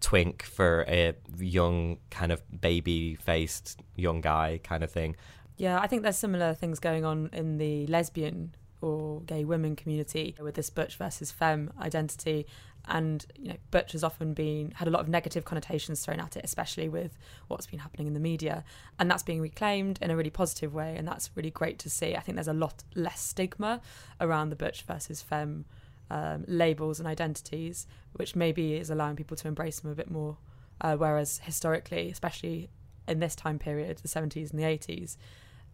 twink 0.00 0.42
for 0.42 0.84
a 0.88 1.14
young, 1.38 1.98
kind 2.10 2.32
of 2.32 2.42
baby 2.60 3.14
faced 3.14 3.80
young 3.96 4.20
guy 4.20 4.60
kind 4.62 4.82
of 4.82 4.90
thing. 4.90 5.16
Yeah, 5.56 5.78
I 5.80 5.86
think 5.86 6.02
there's 6.02 6.16
similar 6.16 6.54
things 6.54 6.78
going 6.78 7.04
on 7.04 7.30
in 7.32 7.58
the 7.58 7.86
lesbian 7.86 8.54
or 8.80 9.20
gay 9.22 9.44
women 9.44 9.76
community 9.76 10.34
with 10.40 10.54
this 10.54 10.70
butch 10.70 10.96
versus 10.96 11.30
femme 11.30 11.72
identity. 11.80 12.46
And 12.88 13.24
you 13.38 13.50
know 13.50 13.56
butch 13.70 13.92
has 13.92 14.02
often 14.02 14.34
been 14.34 14.72
had 14.72 14.88
a 14.88 14.90
lot 14.90 15.02
of 15.02 15.08
negative 15.08 15.44
connotations 15.44 16.04
thrown 16.04 16.18
at 16.18 16.36
it 16.36 16.44
especially 16.44 16.88
with 16.88 17.16
what's 17.46 17.68
been 17.68 17.78
happening 17.78 18.08
in 18.08 18.14
the 18.14 18.20
media. 18.20 18.64
And 18.98 19.08
that's 19.08 19.22
being 19.22 19.40
reclaimed 19.40 20.00
in 20.02 20.10
a 20.10 20.16
really 20.16 20.30
positive 20.30 20.74
way. 20.74 20.96
And 20.96 21.06
that's 21.06 21.30
really 21.36 21.50
great 21.50 21.78
to 21.80 21.90
see. 21.90 22.16
I 22.16 22.20
think 22.20 22.34
there's 22.34 22.48
a 22.48 22.52
lot 22.52 22.82
less 22.96 23.20
stigma 23.20 23.80
around 24.20 24.50
the 24.50 24.56
butch 24.56 24.82
versus 24.82 25.22
femme 25.22 25.64
um, 26.12 26.44
labels 26.46 26.98
and 26.98 27.08
identities 27.08 27.86
which 28.12 28.36
maybe 28.36 28.74
is 28.74 28.90
allowing 28.90 29.16
people 29.16 29.36
to 29.36 29.48
embrace 29.48 29.80
them 29.80 29.90
a 29.90 29.94
bit 29.94 30.10
more 30.10 30.36
uh, 30.82 30.94
whereas 30.94 31.40
historically 31.44 32.10
especially 32.10 32.68
in 33.08 33.18
this 33.18 33.34
time 33.34 33.58
period 33.58 33.96
the 33.98 34.08
70s 34.08 34.50
and 34.50 34.60
the 34.60 34.64
80s 34.64 35.16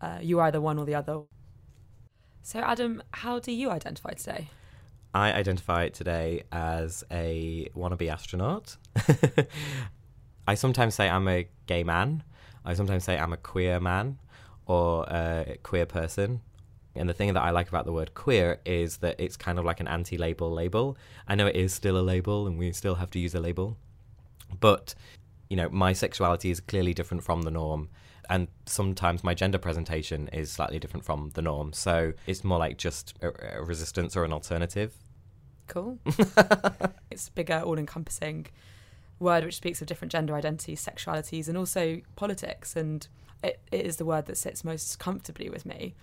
uh, 0.00 0.18
you 0.22 0.38
are 0.38 0.46
either 0.46 0.60
one 0.60 0.78
or 0.78 0.84
the 0.84 0.94
other 0.94 1.22
so 2.42 2.60
adam 2.60 3.02
how 3.12 3.40
do 3.40 3.50
you 3.50 3.68
identify 3.70 4.12
today 4.12 4.48
I 5.14 5.32
identify 5.32 5.88
today 5.88 6.42
as 6.52 7.02
a 7.10 7.70
wannabe 7.74 8.12
astronaut. 8.12 8.76
I 10.46 10.54
sometimes 10.54 10.94
say 10.94 11.08
I'm 11.08 11.26
a 11.28 11.48
gay 11.66 11.82
man. 11.82 12.22
I 12.64 12.74
sometimes 12.74 13.04
say 13.04 13.18
I'm 13.18 13.32
a 13.32 13.38
queer 13.38 13.80
man 13.80 14.18
or 14.66 15.04
a 15.04 15.56
queer 15.62 15.86
person. 15.86 16.42
And 16.98 17.08
the 17.08 17.14
thing 17.14 17.32
that 17.34 17.42
I 17.42 17.50
like 17.50 17.68
about 17.68 17.84
the 17.84 17.92
word 17.92 18.14
queer 18.14 18.60
is 18.64 18.98
that 18.98 19.16
it's 19.18 19.36
kind 19.36 19.58
of 19.58 19.64
like 19.64 19.80
an 19.80 19.88
anti 19.88 20.18
label 20.18 20.50
label. 20.50 20.96
I 21.26 21.34
know 21.34 21.46
it 21.46 21.56
is 21.56 21.72
still 21.72 21.98
a 21.98 22.02
label 22.02 22.46
and 22.46 22.58
we 22.58 22.72
still 22.72 22.96
have 22.96 23.10
to 23.12 23.18
use 23.18 23.34
a 23.34 23.40
label. 23.40 23.76
But, 24.60 24.94
you 25.48 25.56
know, 25.56 25.68
my 25.68 25.92
sexuality 25.92 26.50
is 26.50 26.60
clearly 26.60 26.94
different 26.94 27.22
from 27.22 27.42
the 27.42 27.50
norm 27.50 27.88
and 28.28 28.48
sometimes 28.66 29.24
my 29.24 29.34
gender 29.34 29.58
presentation 29.58 30.28
is 30.28 30.50
slightly 30.50 30.78
different 30.78 31.04
from 31.04 31.30
the 31.34 31.42
norm. 31.42 31.72
So 31.72 32.12
it's 32.26 32.44
more 32.44 32.58
like 32.58 32.76
just 32.76 33.14
a, 33.22 33.58
a 33.58 33.62
resistance 33.62 34.16
or 34.16 34.24
an 34.24 34.32
alternative. 34.32 34.94
Cool. 35.66 35.98
it's 37.10 37.28
a 37.28 37.32
bigger, 37.34 37.60
all 37.60 37.78
encompassing 37.78 38.46
word 39.18 39.44
which 39.44 39.56
speaks 39.56 39.80
of 39.80 39.86
different 39.88 40.12
gender 40.12 40.34
identities, 40.34 40.84
sexualities, 40.84 41.48
and 41.48 41.56
also 41.56 42.00
politics. 42.16 42.76
And 42.76 43.06
it, 43.42 43.60
it 43.72 43.86
is 43.86 43.96
the 43.96 44.04
word 44.04 44.26
that 44.26 44.36
sits 44.36 44.62
most 44.62 44.98
comfortably 44.98 45.48
with 45.48 45.64
me. 45.64 45.94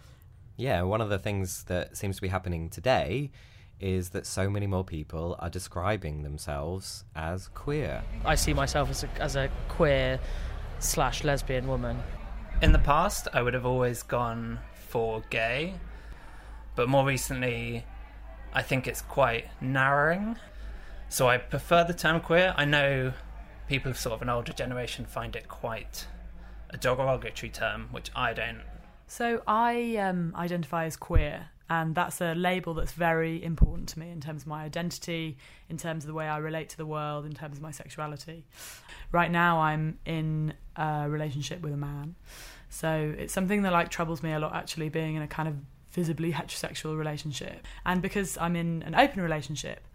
Yeah, 0.58 0.84
one 0.84 1.02
of 1.02 1.10
the 1.10 1.20
things 1.20 1.64
that 1.64 1.98
seems 1.98 2.16
to 2.16 2.22
be 2.22 2.30
happening 2.30 2.70
today 2.70 3.32
is 3.80 4.10
that 4.12 4.26
so 4.26 4.50
many 4.50 4.68
more 4.68 4.86
people 4.86 5.36
are 5.40 5.50
describing 5.50 6.24
themselves 6.24 7.04
as 7.14 7.50
queer. 7.50 8.04
I 8.24 8.36
see 8.36 8.54
myself 8.54 8.90
as 8.90 9.04
a, 9.04 9.10
as 9.22 9.36
a 9.36 9.50
queer 9.68 10.20
slash 10.80 11.24
lesbian 11.24 11.68
woman. 11.68 12.02
In 12.62 12.72
the 12.72 12.80
past, 12.80 13.28
I 13.34 13.42
would 13.42 13.54
have 13.54 13.66
always 13.66 14.02
gone 14.02 14.60
for 14.88 15.24
gay, 15.30 15.74
but 16.76 16.88
more 16.88 17.06
recently, 17.06 17.86
I 18.54 18.62
think 18.62 18.88
it's 18.88 19.02
quite 19.02 19.48
narrowing. 19.60 20.38
So 21.10 21.28
I 21.28 21.38
prefer 21.38 21.84
the 21.84 21.94
term 21.94 22.22
queer. 22.22 22.54
I 22.56 22.64
know 22.64 23.12
people 23.68 23.92
of 23.92 23.98
sort 23.98 24.16
of 24.16 24.22
an 24.22 24.30
older 24.30 24.54
generation 24.54 25.06
find 25.06 25.36
it 25.36 25.50
quite 25.50 26.08
a 26.70 26.78
derogatory 26.78 27.50
term, 27.50 27.90
which 27.92 28.10
I 28.16 28.34
don't. 28.34 28.62
So 29.08 29.42
I 29.48 29.98
um, 29.98 30.34
identify 30.36 30.86
as 30.86 30.98
queer, 30.98 31.50
and 31.70 31.96
that's 31.96 32.22
a 32.22 32.34
label 32.34 32.74
that's 32.74 32.92
very 32.92 33.44
important 33.44 33.90
to 33.90 34.00
me 34.00 34.10
in 34.10 34.20
terms 34.20 34.44
of 34.44 34.48
my 34.48 34.64
identity, 34.64 35.38
in 35.70 35.78
terms 35.78 36.04
of 36.04 36.08
the 36.08 36.14
way 36.14 36.28
I 36.28 36.38
relate 36.38 36.70
to 36.70 36.78
the 36.78 36.86
world, 36.86 37.26
in 37.26 37.34
terms 37.34 37.58
of 37.58 37.62
my 37.62 37.72
sexuality. 37.72 38.46
Right 39.12 39.32
now, 39.32 39.62
I'm 39.62 40.00
in 40.06 40.54
a 40.76 41.08
relationship 41.10 41.62
with 41.62 41.74
a 41.74 41.78
man, 41.78 42.16
so 42.70 43.14
it's 43.18 43.34
something 43.34 43.62
that 43.62 43.74
like 43.74 43.90
troubles 43.90 44.24
me 44.24 44.34
a 44.34 44.40
lot. 44.40 44.56
Actually, 44.56 44.90
being 44.90 45.16
in 45.16 45.22
a 45.22 45.28
kind 45.28 45.48
of 45.48 45.56
visibly 45.96 46.34
heterosexual 46.34 46.98
relationship. 46.98 47.66
And 47.86 48.02
because 48.02 48.38
I'm 48.38 48.56
in 48.58 48.84
an 48.84 48.96
open 48.96 49.22
relationship, 49.22 49.88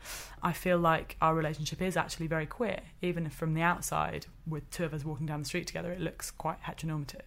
I 0.42 0.52
feel 0.52 0.78
like 0.78 1.16
our 1.20 1.34
relationship 1.34 1.82
is 1.82 1.96
actually 1.96 2.26
very 2.26 2.46
queer. 2.46 2.80
Even 3.02 3.26
if 3.26 3.32
from 3.32 3.54
the 3.54 3.62
outside, 3.62 4.26
with 4.46 4.68
two 4.70 4.84
of 4.84 4.94
us 4.94 5.04
walking 5.04 5.26
down 5.26 5.40
the 5.40 5.46
street 5.46 5.66
together, 5.66 5.92
it 5.92 6.00
looks 6.00 6.30
quite 6.30 6.62
heteronormative. 6.62 7.22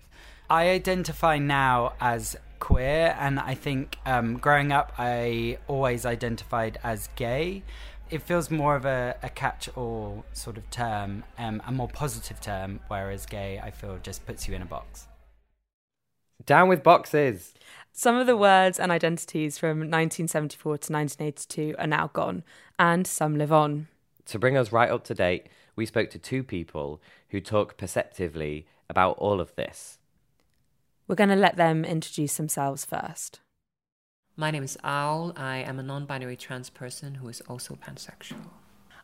I 0.49 0.69
identify 0.69 1.38
now 1.38 1.93
as 2.02 2.36
queer, 2.60 3.15
and 3.19 3.39
I 3.39 3.56
think 3.56 3.97
um, 4.06 4.38
growing 4.38 4.71
up, 4.71 4.93
I 4.97 5.58
always 5.67 6.06
identified 6.06 6.80
as 6.84 7.10
gay. 7.15 7.63
It 8.10 8.21
feels 8.21 8.52
more 8.52 8.76
of 8.76 8.86
a, 8.86 9.15
a 9.23 9.30
catch 9.30 9.69
all 9.76 10.26
sort 10.34 10.58
of 10.58 10.69
term, 10.69 11.23
um, 11.38 11.62
a 11.65 11.71
more 11.71 11.88
positive 11.88 12.41
term, 12.41 12.80
whereas 12.88 13.26
gay, 13.26 13.60
I 13.60 13.71
feel, 13.71 13.97
just 14.02 14.26
puts 14.26 14.47
you 14.47 14.56
in 14.56 14.62
a 14.62 14.65
box. 14.65 15.08
Down 16.45 16.67
with 16.67 16.84
boxes. 16.84 17.54
Some 17.95 18.15
of 18.15 18.25
the 18.25 18.36
words 18.36 18.79
and 18.79 18.91
identities 18.91 19.60
from 19.60 19.77
1974 19.77 20.63
to 20.79 20.93
1982 20.93 21.75
are 21.77 21.86
now 21.86 22.08
gone, 22.12 22.43
and 22.79 23.06
some 23.06 23.38
live 23.38 23.53
on. 23.53 23.88
To 24.25 24.39
bring 24.39 24.58
us 24.58 24.71
right 24.71 24.89
up 24.89 25.03
to 25.06 25.13
date, 25.13 25.45
we 25.75 25.86
spoke 25.86 26.10
to 26.10 26.17
two 26.17 26.41
people 26.41 27.03
who 27.29 27.39
talk 27.39 27.77
perceptively 27.77 28.65
about 28.89 29.19
all 29.19 29.39
of 29.39 29.53
this. 29.53 29.99
We're 31.08 31.15
going 31.15 31.29
to 31.29 31.36
let 31.36 31.56
them 31.56 31.86
introduce 31.86 32.36
themselves 32.36 32.84
first. 32.84 33.41
My 34.36 34.49
name 34.49 34.63
is 34.63 34.75
Owl. 34.84 35.34
I 35.38 35.58
am 35.58 35.77
a 35.77 35.84
non 35.84 36.08
binary 36.08 36.36
trans 36.36 36.71
person 36.71 37.15
who 37.15 37.29
is 37.29 37.41
also 37.41 37.75
pansexual. 37.75 38.49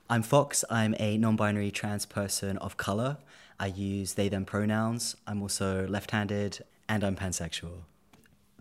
I'm 0.10 0.24
Fox. 0.24 0.66
I'm 0.68 0.96
a 1.00 1.16
non 1.20 1.36
binary 1.36 1.70
trans 1.70 2.08
person 2.08 2.58
of 2.58 2.78
colour. 2.78 3.18
I 3.60 3.68
use 3.68 4.16
they 4.16 4.30
them 4.30 4.46
pronouns. 4.46 5.16
I'm 5.28 5.44
also 5.44 5.86
left 5.88 6.10
handed 6.10 6.66
and 6.88 7.04
I'm 7.04 7.16
pansexual 7.16 7.84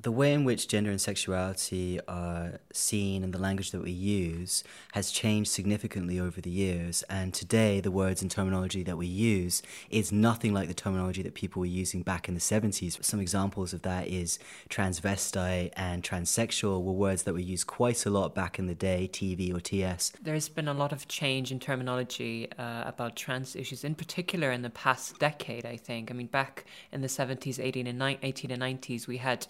the 0.01 0.13
way 0.13 0.33
in 0.33 0.45
which 0.45 0.69
gender 0.69 0.91
and 0.91 1.01
sexuality 1.01 1.99
are 2.07 2.61
seen 2.73 3.25
and 3.25 3.33
the 3.33 3.39
language 3.39 3.73
that 3.73 3.83
we 3.83 3.91
use 3.91 4.63
has 4.93 5.11
changed 5.11 5.51
significantly 5.51 6.21
over 6.21 6.41
the 6.41 6.51
years. 6.51 7.03
And 7.05 7.35
today, 7.35 7.81
the 7.81 7.91
words 7.91 8.23
and 8.23 8.31
terminology 8.31 8.85
that 8.85 8.97
we 8.97 9.07
use 9.07 9.61
is 9.91 10.13
nothing 10.13 10.55
like 10.55 10.69
the 10.69 10.75
terminology 10.75 11.23
that 11.23 11.35
people 11.35 11.61
were 11.61 11.67
using 11.67 12.03
back 12.03 12.29
in 12.29 12.35
the 12.35 12.41
70s. 12.41 13.03
Some 13.05 13.19
examples 13.19 13.73
of 13.73 13.83
that 13.83 14.07
is 14.07 14.39
transvestite 14.69 15.73
and 15.77 16.05
transsexual 16.05 16.83
were 16.83 16.93
words 16.93 17.25
that 17.25 17.33
were 17.33 17.41
used 17.41 17.67
quite 17.67 18.07
a 18.07 18.11
lot 18.11 18.35
back 18.35 18.59
in 18.59 18.67
the 18.67 18.75
day, 18.77 19.11
TV 19.13 19.53
or 19.53 19.61
TS. 19.61 20.13
There's 20.23 20.49
been 20.49 20.69
a 20.69 20.75
lot 20.75 20.93
of 20.93 21.09
change 21.09 21.51
in 21.51 21.59
terminology 21.59 22.49
uh, 22.57 22.85
about 22.87 23.17
trans 23.17 23.57
issues, 23.57 23.83
in 23.83 23.97
particular 23.97 24.53
in 24.53 24.63
the 24.63 24.71
past 24.71 25.19
decade, 25.19 25.67
I 25.67 25.77
think. 25.77 26.11
I 26.11 26.15
mean, 26.15 26.29
back 26.29 26.67
in 26.93 27.01
the 27.01 27.09
70s, 27.09 27.59
18 27.59 27.89
and, 27.89 28.19
18 28.23 28.51
and 28.53 28.63
90s, 28.63 29.09
we 29.09 29.17
had 29.17 29.47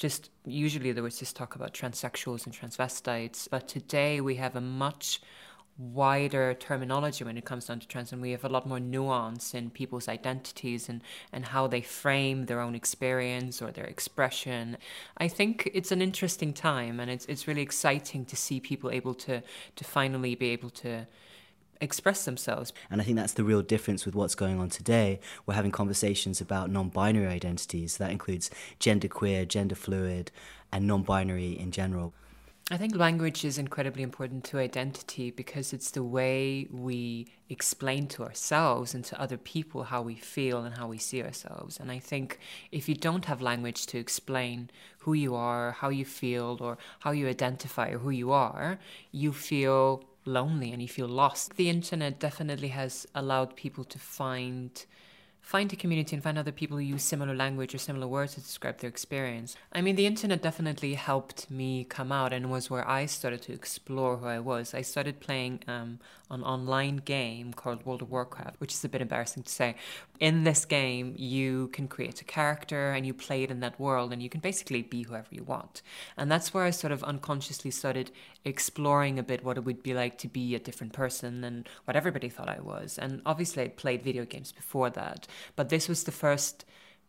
just 0.00 0.30
usually 0.46 0.92
there 0.92 1.02
was 1.02 1.18
just 1.18 1.36
talk 1.36 1.54
about 1.54 1.74
transsexuals 1.74 2.46
and 2.46 2.54
transvestites, 2.54 3.46
but 3.50 3.68
today 3.68 4.20
we 4.22 4.36
have 4.36 4.56
a 4.56 4.60
much 4.60 5.20
wider 5.76 6.54
terminology 6.54 7.22
when 7.22 7.36
it 7.36 7.44
comes 7.44 7.66
down 7.66 7.80
to 7.80 7.86
trans 7.86 8.10
and 8.12 8.20
we 8.20 8.30
have 8.30 8.44
a 8.44 8.48
lot 8.48 8.66
more 8.66 8.80
nuance 8.80 9.54
in 9.54 9.68
people's 9.70 10.08
identities 10.08 10.88
and, 10.88 11.02
and 11.32 11.44
how 11.46 11.66
they 11.66 11.82
frame 11.82 12.46
their 12.46 12.60
own 12.60 12.74
experience 12.74 13.60
or 13.60 13.70
their 13.70 13.84
expression. 13.84 14.78
I 15.18 15.28
think 15.28 15.70
it's 15.74 15.92
an 15.92 16.00
interesting 16.00 16.54
time 16.54 16.98
and 16.98 17.10
it's 17.10 17.26
it's 17.26 17.46
really 17.46 17.62
exciting 17.62 18.24
to 18.26 18.36
see 18.36 18.58
people 18.58 18.90
able 18.90 19.14
to 19.26 19.42
to 19.76 19.84
finally 19.84 20.34
be 20.34 20.48
able 20.50 20.70
to 20.70 21.06
express 21.80 22.24
themselves. 22.24 22.72
And 22.90 23.00
I 23.00 23.04
think 23.04 23.16
that's 23.16 23.34
the 23.34 23.44
real 23.44 23.62
difference 23.62 24.04
with 24.04 24.14
what's 24.14 24.34
going 24.34 24.60
on 24.60 24.68
today. 24.68 25.20
We're 25.46 25.54
having 25.54 25.72
conversations 25.72 26.40
about 26.40 26.70
non 26.70 26.88
binary 26.88 27.26
identities. 27.26 27.96
That 27.96 28.10
includes 28.10 28.50
genderqueer, 28.78 29.46
gender 29.48 29.74
fluid, 29.74 30.30
and 30.72 30.86
non 30.86 31.02
binary 31.02 31.58
in 31.58 31.70
general. 31.70 32.14
I 32.72 32.76
think 32.76 32.94
language 32.94 33.44
is 33.44 33.58
incredibly 33.58 34.04
important 34.04 34.44
to 34.44 34.58
identity 34.58 35.32
because 35.32 35.72
it's 35.72 35.90
the 35.90 36.04
way 36.04 36.68
we 36.70 37.26
explain 37.48 38.06
to 38.08 38.22
ourselves 38.22 38.94
and 38.94 39.04
to 39.06 39.20
other 39.20 39.36
people 39.36 39.82
how 39.82 40.02
we 40.02 40.14
feel 40.14 40.64
and 40.64 40.78
how 40.78 40.86
we 40.86 40.96
see 40.96 41.20
ourselves. 41.20 41.80
And 41.80 41.90
I 41.90 41.98
think 41.98 42.38
if 42.70 42.88
you 42.88 42.94
don't 42.94 43.24
have 43.24 43.42
language 43.42 43.86
to 43.86 43.98
explain 43.98 44.70
who 44.98 45.14
you 45.14 45.34
are, 45.34 45.72
how 45.72 45.88
you 45.88 46.04
feel, 46.04 46.58
or 46.60 46.78
how 47.00 47.10
you 47.10 47.26
identify 47.26 47.88
or 47.88 47.98
who 47.98 48.10
you 48.10 48.30
are, 48.30 48.78
you 49.10 49.32
feel 49.32 50.04
lonely 50.24 50.72
and 50.72 50.82
you 50.82 50.88
feel 50.88 51.08
lost. 51.08 51.56
The 51.56 51.68
internet 51.68 52.18
definitely 52.18 52.68
has 52.68 53.06
allowed 53.14 53.56
people 53.56 53.84
to 53.84 53.98
find 53.98 54.84
find 55.40 55.72
a 55.72 55.76
community 55.76 56.14
and 56.14 56.22
find 56.22 56.38
other 56.38 56.52
people 56.52 56.76
who 56.76 56.82
use 56.82 57.02
similar 57.02 57.34
language 57.34 57.74
or 57.74 57.78
similar 57.78 58.06
words 58.06 58.34
to 58.34 58.40
describe 58.40 58.78
their 58.78 58.90
experience. 58.90 59.56
I 59.72 59.80
mean, 59.80 59.96
the 59.96 60.06
internet 60.06 60.42
definitely 60.42 60.94
helped 60.94 61.50
me 61.50 61.84
come 61.84 62.12
out 62.12 62.32
and 62.32 62.50
was 62.50 62.70
where 62.70 62.88
I 62.88 63.06
started 63.06 63.42
to 63.42 63.52
explore 63.52 64.18
who 64.18 64.26
I 64.26 64.38
was. 64.38 64.74
I 64.74 64.82
started 64.82 65.18
playing 65.18 65.60
um, 65.66 65.98
an 66.30 66.42
online 66.44 66.98
game 66.98 67.52
called 67.52 67.84
World 67.84 68.02
of 68.02 68.10
Warcraft, 68.10 68.60
which 68.60 68.72
is 68.72 68.84
a 68.84 68.88
bit 68.88 69.00
embarrassing 69.00 69.42
to 69.44 69.52
say. 69.52 69.74
In 70.20 70.44
this 70.44 70.64
game, 70.64 71.14
you 71.16 71.68
can 71.68 71.88
create 71.88 72.20
a 72.20 72.24
character 72.24 72.92
and 72.92 73.04
you 73.06 73.14
play 73.14 73.42
it 73.42 73.50
in 73.50 73.60
that 73.60 73.80
world, 73.80 74.12
and 74.12 74.22
you 74.22 74.28
can 74.28 74.40
basically 74.40 74.82
be 74.82 75.02
whoever 75.02 75.28
you 75.30 75.42
want. 75.42 75.82
And 76.16 76.30
that's 76.30 76.54
where 76.54 76.64
I 76.64 76.70
sort 76.70 76.92
of 76.92 77.02
unconsciously 77.02 77.70
started 77.70 78.12
exploring 78.44 79.18
a 79.18 79.22
bit 79.22 79.44
what 79.44 79.56
it 79.56 79.64
would 79.64 79.82
be 79.82 79.94
like 79.94 80.18
to 80.18 80.28
be 80.28 80.54
a 80.54 80.58
different 80.58 80.92
person 80.92 81.44
and 81.44 81.68
what 81.84 81.96
everybody 81.96 82.28
thought 82.28 82.48
I 82.48 82.60
was. 82.60 82.98
And 82.98 83.22
obviously, 83.26 83.62
I'd 83.62 83.76
played 83.76 84.02
video 84.02 84.24
games 84.24 84.52
before 84.52 84.90
that, 84.90 85.26
but 85.56 85.68
this 85.68 85.88
was 85.88 86.04
the 86.04 86.12
first 86.12 86.64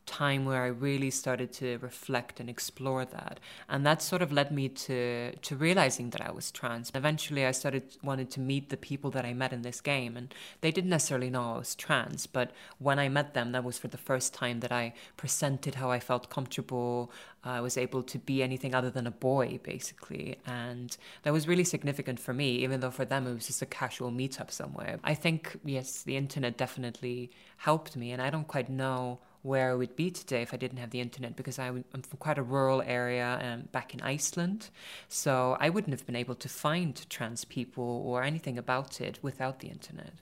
time 0.05 0.45
where 0.45 0.63
I 0.63 0.67
really 0.67 1.11
started 1.11 1.53
to 1.53 1.77
reflect 1.77 2.39
and 2.39 2.49
explore 2.49 3.05
that. 3.05 3.39
And 3.69 3.85
that 3.85 4.01
sort 4.01 4.21
of 4.21 4.31
led 4.31 4.51
me 4.51 4.69
to 4.69 5.33
to 5.35 5.55
realizing 5.55 6.09
that 6.11 6.21
I 6.21 6.31
was 6.31 6.51
trans. 6.51 6.91
Eventually 6.93 7.45
I 7.45 7.51
started 7.51 7.83
wanted 8.03 8.31
to 8.31 8.39
meet 8.39 8.69
the 8.69 8.77
people 8.77 9.11
that 9.11 9.25
I 9.25 9.33
met 9.33 9.53
in 9.53 9.61
this 9.61 9.81
game 9.81 10.17
and 10.17 10.33
they 10.61 10.71
didn't 10.71 10.89
necessarily 10.89 11.29
know 11.29 11.55
I 11.55 11.57
was 11.59 11.75
trans, 11.75 12.27
but 12.27 12.51
when 12.79 12.99
I 12.99 13.09
met 13.09 13.33
them 13.33 13.51
that 13.51 13.63
was 13.63 13.77
for 13.77 13.87
the 13.87 13.97
first 13.97 14.33
time 14.33 14.59
that 14.61 14.71
I 14.71 14.93
presented 15.17 15.75
how 15.75 15.91
I 15.91 15.99
felt 15.99 16.29
comfortable. 16.29 17.11
I 17.43 17.59
was 17.59 17.75
able 17.75 18.03
to 18.03 18.19
be 18.19 18.43
anything 18.43 18.75
other 18.75 18.91
than 18.91 19.07
a 19.07 19.11
boy 19.11 19.59
basically, 19.63 20.37
and 20.45 20.95
that 21.23 21.33
was 21.33 21.47
really 21.47 21.63
significant 21.63 22.19
for 22.19 22.33
me 22.33 22.49
even 22.63 22.81
though 22.81 22.91
for 22.91 23.05
them 23.05 23.25
it 23.27 23.33
was 23.33 23.47
just 23.47 23.61
a 23.63 23.65
casual 23.65 24.11
meetup 24.11 24.51
somewhere. 24.51 24.99
I 25.03 25.15
think 25.15 25.59
yes, 25.65 26.03
the 26.03 26.17
internet 26.17 26.57
definitely 26.57 27.31
helped 27.57 27.95
me 27.95 28.11
and 28.11 28.21
I 28.21 28.29
don't 28.29 28.47
quite 28.47 28.69
know 28.69 29.19
where 29.43 29.71
I 29.71 29.73
would 29.73 29.95
be 29.95 30.12
today 30.12 30.41
if 30.41 30.54
I 30.54 30.58
didn't 30.58 30.77
have 30.77 30.91
the 30.91 31.01
internet 31.01 31.36
because 31.36 31.58
I, 31.58 31.67
am 31.67 31.84
from 31.93 32.17
quite 32.19 32.38
a 32.38 32.43
rural 32.43 32.82
area 32.84 33.39
um, 33.41 33.69
back 33.71 33.93
in 33.93 34.01
Iceland. 34.01 34.69
So 35.08 35.58
I 35.60 35.69
wouldn't 35.69 35.93
have 35.93 36.06
been 36.06 36.15
able 36.15 36.36
to 36.36 36.49
find 36.49 37.10
trans 37.10 37.45
people 37.45 38.04
or 38.06 38.23
anything 38.23 38.58
about 38.58 39.01
it 39.01 39.19
without 39.21 39.60
the 39.60 39.67
internet. 39.67 40.13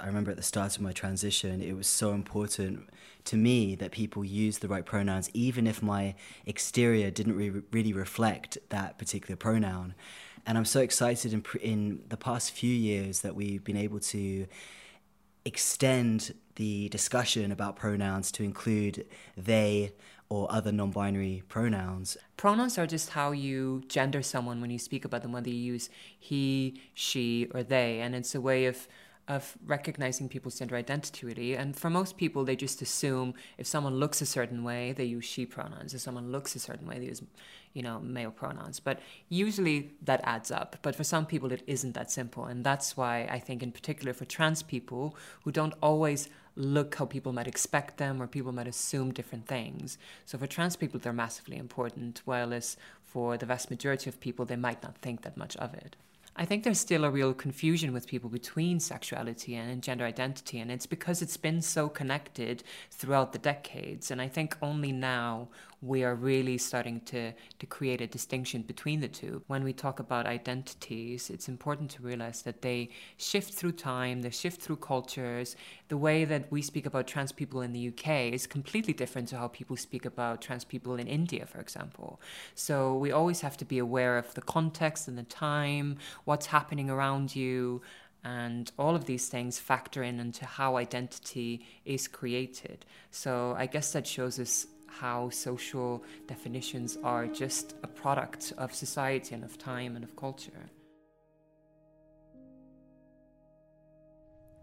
I 0.00 0.06
remember 0.06 0.30
at 0.30 0.36
the 0.36 0.44
start 0.44 0.76
of 0.76 0.82
my 0.82 0.92
transition, 0.92 1.60
it 1.60 1.76
was 1.76 1.88
so 1.88 2.12
important 2.12 2.88
to 3.24 3.36
me 3.36 3.74
that 3.74 3.90
people 3.90 4.24
use 4.24 4.58
the 4.58 4.68
right 4.68 4.86
pronouns, 4.86 5.28
even 5.34 5.66
if 5.66 5.82
my 5.82 6.14
exterior 6.46 7.10
didn't 7.10 7.36
re- 7.36 7.62
really 7.72 7.92
reflect 7.92 8.58
that 8.68 8.96
particular 8.96 9.36
pronoun. 9.36 9.94
And 10.46 10.56
I'm 10.56 10.64
so 10.64 10.80
excited 10.80 11.32
in, 11.32 11.44
in 11.60 12.04
the 12.08 12.16
past 12.16 12.52
few 12.52 12.72
years 12.72 13.22
that 13.22 13.34
we've 13.34 13.64
been 13.64 13.76
able 13.76 13.98
to 14.00 14.46
extend 15.44 16.32
the 16.58 16.88
discussion 16.88 17.52
about 17.52 17.76
pronouns 17.76 18.32
to 18.32 18.42
include 18.42 19.06
they 19.36 19.92
or 20.28 20.50
other 20.52 20.72
non 20.72 20.90
binary 20.90 21.42
pronouns. 21.48 22.16
Pronouns 22.36 22.76
are 22.76 22.86
just 22.86 23.10
how 23.10 23.30
you 23.30 23.82
gender 23.88 24.22
someone 24.22 24.60
when 24.60 24.68
you 24.68 24.78
speak 24.78 25.04
about 25.04 25.22
them, 25.22 25.32
whether 25.32 25.48
you 25.48 25.54
use 25.54 25.88
he, 26.18 26.82
she, 26.92 27.48
or 27.54 27.62
they. 27.62 28.00
And 28.00 28.14
it's 28.14 28.34
a 28.34 28.40
way 28.40 28.66
of 28.66 28.88
of 29.28 29.58
recognizing 29.66 30.26
people's 30.26 30.58
gender 30.58 30.74
identity. 30.74 31.54
And 31.54 31.76
for 31.76 31.90
most 31.90 32.16
people 32.16 32.44
they 32.44 32.56
just 32.56 32.80
assume 32.80 33.34
if 33.58 33.66
someone 33.66 33.96
looks 33.96 34.22
a 34.22 34.26
certain 34.26 34.64
way 34.64 34.92
they 34.92 35.04
use 35.04 35.24
she 35.24 35.44
pronouns. 35.44 35.94
If 35.94 36.00
someone 36.00 36.32
looks 36.32 36.56
a 36.56 36.58
certain 36.58 36.86
way 36.88 36.98
they 36.98 37.06
use 37.06 37.22
you 37.74 37.82
know 37.82 38.00
male 38.00 38.30
pronouns. 38.30 38.80
But 38.80 39.00
usually 39.28 39.92
that 40.02 40.22
adds 40.24 40.50
up. 40.50 40.76
But 40.82 40.96
for 40.96 41.04
some 41.04 41.26
people 41.26 41.52
it 41.52 41.62
isn't 41.66 41.92
that 41.92 42.10
simple. 42.10 42.46
And 42.46 42.64
that's 42.64 42.96
why 42.96 43.28
i 43.30 43.38
think 43.38 43.62
in 43.62 43.70
particular 43.70 44.12
for 44.14 44.24
trans 44.24 44.62
people 44.62 45.14
who 45.42 45.52
don't 45.52 45.74
always 45.82 46.28
look 46.58 46.96
how 46.96 47.04
people 47.06 47.32
might 47.32 47.46
expect 47.46 47.98
them 47.98 48.20
or 48.20 48.26
people 48.26 48.52
might 48.52 48.66
assume 48.66 49.12
different 49.12 49.46
things 49.46 49.96
so 50.24 50.36
for 50.36 50.46
trans 50.46 50.76
people 50.76 50.98
they're 50.98 51.12
massively 51.12 51.56
important 51.56 52.20
whereas 52.24 52.76
for 53.04 53.36
the 53.36 53.46
vast 53.46 53.70
majority 53.70 54.10
of 54.10 54.20
people 54.20 54.44
they 54.44 54.56
might 54.56 54.82
not 54.82 54.98
think 54.98 55.22
that 55.22 55.36
much 55.36 55.56
of 55.56 55.72
it 55.72 55.96
I 56.40 56.44
think 56.44 56.62
there's 56.62 56.78
still 56.78 57.04
a 57.04 57.10
real 57.10 57.34
confusion 57.34 57.92
with 57.92 58.06
people 58.06 58.30
between 58.30 58.78
sexuality 58.78 59.56
and 59.56 59.82
gender 59.82 60.04
identity, 60.04 60.60
and 60.60 60.70
it's 60.70 60.86
because 60.86 61.20
it's 61.20 61.36
been 61.36 61.60
so 61.60 61.88
connected 61.88 62.62
throughout 62.92 63.32
the 63.32 63.40
decades. 63.40 64.12
And 64.12 64.22
I 64.22 64.28
think 64.28 64.56
only 64.62 64.92
now 64.92 65.48
we 65.80 66.02
are 66.02 66.14
really 66.14 66.58
starting 66.58 67.00
to, 67.00 67.32
to 67.58 67.66
create 67.66 68.00
a 68.00 68.06
distinction 68.06 68.62
between 68.62 69.00
the 69.00 69.08
two. 69.08 69.42
When 69.46 69.62
we 69.62 69.72
talk 69.72 70.00
about 70.00 70.26
identities, 70.26 71.30
it's 71.30 71.48
important 71.48 71.90
to 71.92 72.02
realize 72.02 72.42
that 72.42 72.62
they 72.62 72.90
shift 73.16 73.54
through 73.54 73.72
time, 73.72 74.22
they 74.22 74.30
shift 74.30 74.60
through 74.60 74.76
cultures. 74.76 75.54
The 75.88 75.96
way 75.96 76.24
that 76.24 76.50
we 76.50 76.62
speak 76.62 76.86
about 76.86 77.06
trans 77.06 77.30
people 77.30 77.60
in 77.60 77.72
the 77.72 77.88
UK 77.88 78.32
is 78.32 78.46
completely 78.46 78.92
different 78.92 79.28
to 79.28 79.38
how 79.38 79.48
people 79.48 79.76
speak 79.76 80.04
about 80.04 80.42
trans 80.42 80.64
people 80.64 80.96
in 80.96 81.06
India, 81.06 81.46
for 81.46 81.60
example. 81.60 82.20
So 82.56 82.96
we 82.96 83.12
always 83.12 83.40
have 83.42 83.56
to 83.58 83.64
be 83.64 83.78
aware 83.78 84.18
of 84.18 84.34
the 84.34 84.42
context 84.42 85.06
and 85.06 85.16
the 85.16 85.22
time, 85.22 85.98
what's 86.24 86.46
happening 86.46 86.90
around 86.90 87.36
you 87.36 87.82
and 88.24 88.72
all 88.78 88.96
of 88.96 89.04
these 89.04 89.28
things 89.28 89.60
factor 89.60 90.02
in 90.02 90.18
into 90.18 90.44
how 90.44 90.76
identity 90.76 91.64
is 91.84 92.08
created. 92.08 92.84
So 93.12 93.54
I 93.56 93.66
guess 93.66 93.92
that 93.92 94.08
shows 94.08 94.40
us 94.40 94.66
how 94.88 95.30
social 95.30 96.02
definitions 96.26 96.98
are 97.04 97.26
just 97.26 97.76
a 97.82 97.86
product 97.86 98.52
of 98.58 98.74
society 98.74 99.34
and 99.34 99.44
of 99.44 99.58
time 99.58 99.94
and 99.94 100.04
of 100.04 100.16
culture. 100.16 100.70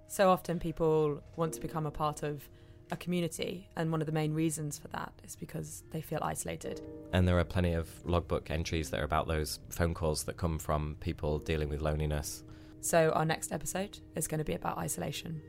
So 0.08 0.30
often 0.30 0.60
people 0.60 1.22
want 1.36 1.54
to 1.54 1.62
become 1.62 1.86
a 1.86 1.92
part 1.92 2.24
of 2.24 2.48
a 2.92 2.96
community, 2.96 3.68
and 3.76 3.92
one 3.92 4.02
of 4.02 4.06
the 4.06 4.14
main 4.14 4.34
reasons 4.34 4.78
for 4.78 4.88
that 4.90 5.12
is 5.24 5.36
because 5.36 5.84
they 5.92 6.02
feel 6.02 6.20
isolated. 6.22 6.82
And 7.14 7.28
there 7.28 7.38
are 7.40 7.44
plenty 7.44 7.74
of 7.74 7.90
logbook 8.06 8.52
entries 8.52 8.90
that 8.92 9.00
are 9.00 9.06
about 9.06 9.28
those 9.28 9.60
phone 9.70 9.94
calls 9.94 10.24
that 10.26 10.38
come 10.38 10.60
from 10.60 10.96
people 11.00 11.40
dealing 11.40 11.70
with 11.70 11.82
loneliness. 11.82 12.44
So, 12.82 13.10
our 13.12 13.26
next 13.26 13.52
episode 13.52 13.98
is 14.16 14.28
going 14.28 14.38
to 14.38 14.46
be 14.46 14.54
about 14.54 14.78
isolation. 14.78 15.42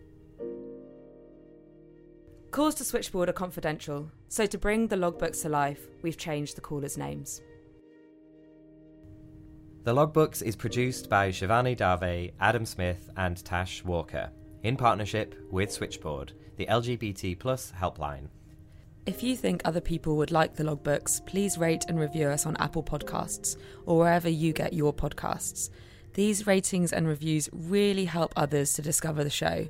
Calls 2.56 2.76
to 2.76 2.84
Switchboard 2.84 3.28
are 3.28 3.34
confidential, 3.34 4.10
so 4.28 4.46
to 4.46 4.56
bring 4.56 4.86
the 4.86 4.96
logbooks 4.96 5.42
to 5.42 5.50
life, 5.50 5.88
we've 6.00 6.16
changed 6.16 6.56
the 6.56 6.62
callers' 6.62 6.96
names. 6.96 7.42
The 9.84 9.92
Logbooks 9.92 10.42
is 10.42 10.56
produced 10.56 11.10
by 11.10 11.28
Shivani 11.28 11.76
Dave, 11.76 12.32
Adam 12.40 12.64
Smith, 12.64 13.10
and 13.18 13.44
Tash 13.44 13.84
Walker, 13.84 14.30
in 14.62 14.74
partnership 14.74 15.34
with 15.50 15.70
Switchboard, 15.70 16.32
the 16.56 16.64
LGBT 16.64 17.38
plus 17.38 17.74
helpline. 17.78 18.28
If 19.04 19.22
you 19.22 19.36
think 19.36 19.60
other 19.66 19.82
people 19.82 20.16
would 20.16 20.32
like 20.32 20.56
the 20.56 20.64
logbooks, 20.64 21.26
please 21.26 21.58
rate 21.58 21.84
and 21.88 22.00
review 22.00 22.28
us 22.28 22.46
on 22.46 22.56
Apple 22.56 22.82
Podcasts 22.82 23.58
or 23.84 23.98
wherever 23.98 24.30
you 24.30 24.54
get 24.54 24.72
your 24.72 24.94
podcasts. 24.94 25.68
These 26.14 26.46
ratings 26.46 26.94
and 26.94 27.06
reviews 27.06 27.50
really 27.52 28.06
help 28.06 28.32
others 28.34 28.72
to 28.72 28.80
discover 28.80 29.24
the 29.24 29.28
show. 29.28 29.68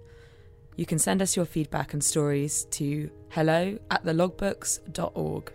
You 0.76 0.84
can 0.84 0.98
send 0.98 1.22
us 1.22 1.36
your 1.36 1.46
feedback 1.46 1.94
and 1.94 2.04
stories 2.04 2.64
to 2.72 3.10
hello 3.30 3.78
at 3.90 4.04
thelogbooks.org. 4.04 5.52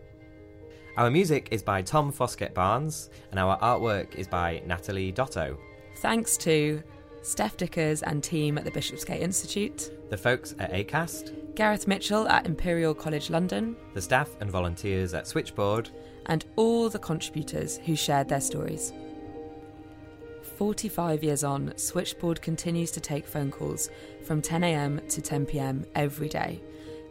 Our 0.97 1.11
music 1.11 1.49
is 1.51 1.61
by 1.61 1.83
Tom 1.83 2.11
Foskett 2.11 2.53
Barnes, 2.55 3.11
and 3.29 3.39
our 3.39 3.57
artwork 3.59 4.15
is 4.15 4.27
by 4.27 4.61
Natalie 4.65 5.11
Doto. 5.11 5.57
Thanks 5.97 6.37
to 6.37 6.81
Stef 7.21 7.55
Dickers 7.55 8.01
and 8.01 8.23
team 8.23 8.57
at 8.57 8.65
the 8.65 8.71
Bishopsgate 8.71 9.21
Institute, 9.21 9.91
The 10.09 10.17
folks 10.17 10.55
at 10.57 10.73
ACAST, 10.73 11.55
Gareth 11.55 11.87
Mitchell 11.87 12.27
at 12.27 12.47
Imperial 12.47 12.95
College 12.95 13.29
London, 13.29 13.75
the 13.93 14.01
staff 14.01 14.29
and 14.39 14.49
volunteers 14.49 15.13
at 15.13 15.27
Switchboard, 15.27 15.91
and 16.25 16.45
all 16.55 16.89
the 16.89 16.99
contributors 16.99 17.77
who 17.77 17.95
shared 17.95 18.27
their 18.27 18.41
stories. 18.41 18.91
45 20.61 21.23
years 21.23 21.43
on, 21.43 21.75
Switchboard 21.75 22.39
continues 22.39 22.91
to 22.91 22.99
take 22.99 23.25
phone 23.25 23.49
calls 23.49 23.89
from 24.23 24.43
10am 24.43 25.09
to 25.09 25.19
10pm 25.19 25.87
every 25.95 26.29
day. 26.29 26.61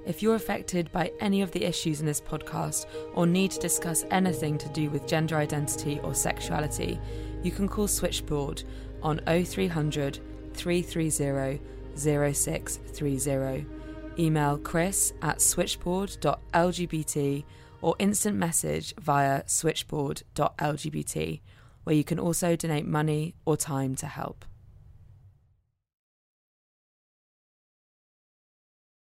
If 0.06 0.22
you're 0.22 0.36
affected 0.36 0.92
by 0.92 1.10
any 1.18 1.42
of 1.42 1.50
the 1.50 1.64
issues 1.64 1.98
in 1.98 2.06
this 2.06 2.20
podcast 2.20 2.86
or 3.12 3.26
need 3.26 3.50
to 3.50 3.58
discuss 3.58 4.04
anything 4.12 4.56
to 4.58 4.68
do 4.68 4.88
with 4.88 5.08
gender 5.08 5.36
identity 5.36 5.98
or 6.04 6.14
sexuality, 6.14 7.00
you 7.42 7.50
can 7.50 7.66
call 7.66 7.88
Switchboard 7.88 8.62
on 9.02 9.20
0300 9.26 10.20
330 10.54 11.60
0630. 11.96 13.66
Email 14.16 14.58
chris 14.58 15.12
at 15.22 15.38
switchboard.lgbt 15.38 17.44
or 17.82 17.96
instant 17.98 18.36
message 18.36 18.94
via 19.00 19.42
switchboard.lgbt 19.48 21.40
where 21.90 21.96
you 21.96 22.04
can 22.04 22.20
also 22.20 22.54
donate 22.54 22.86
money 22.86 23.34
or 23.44 23.56
time 23.56 23.96
to 23.96 24.06
help. 24.06 24.44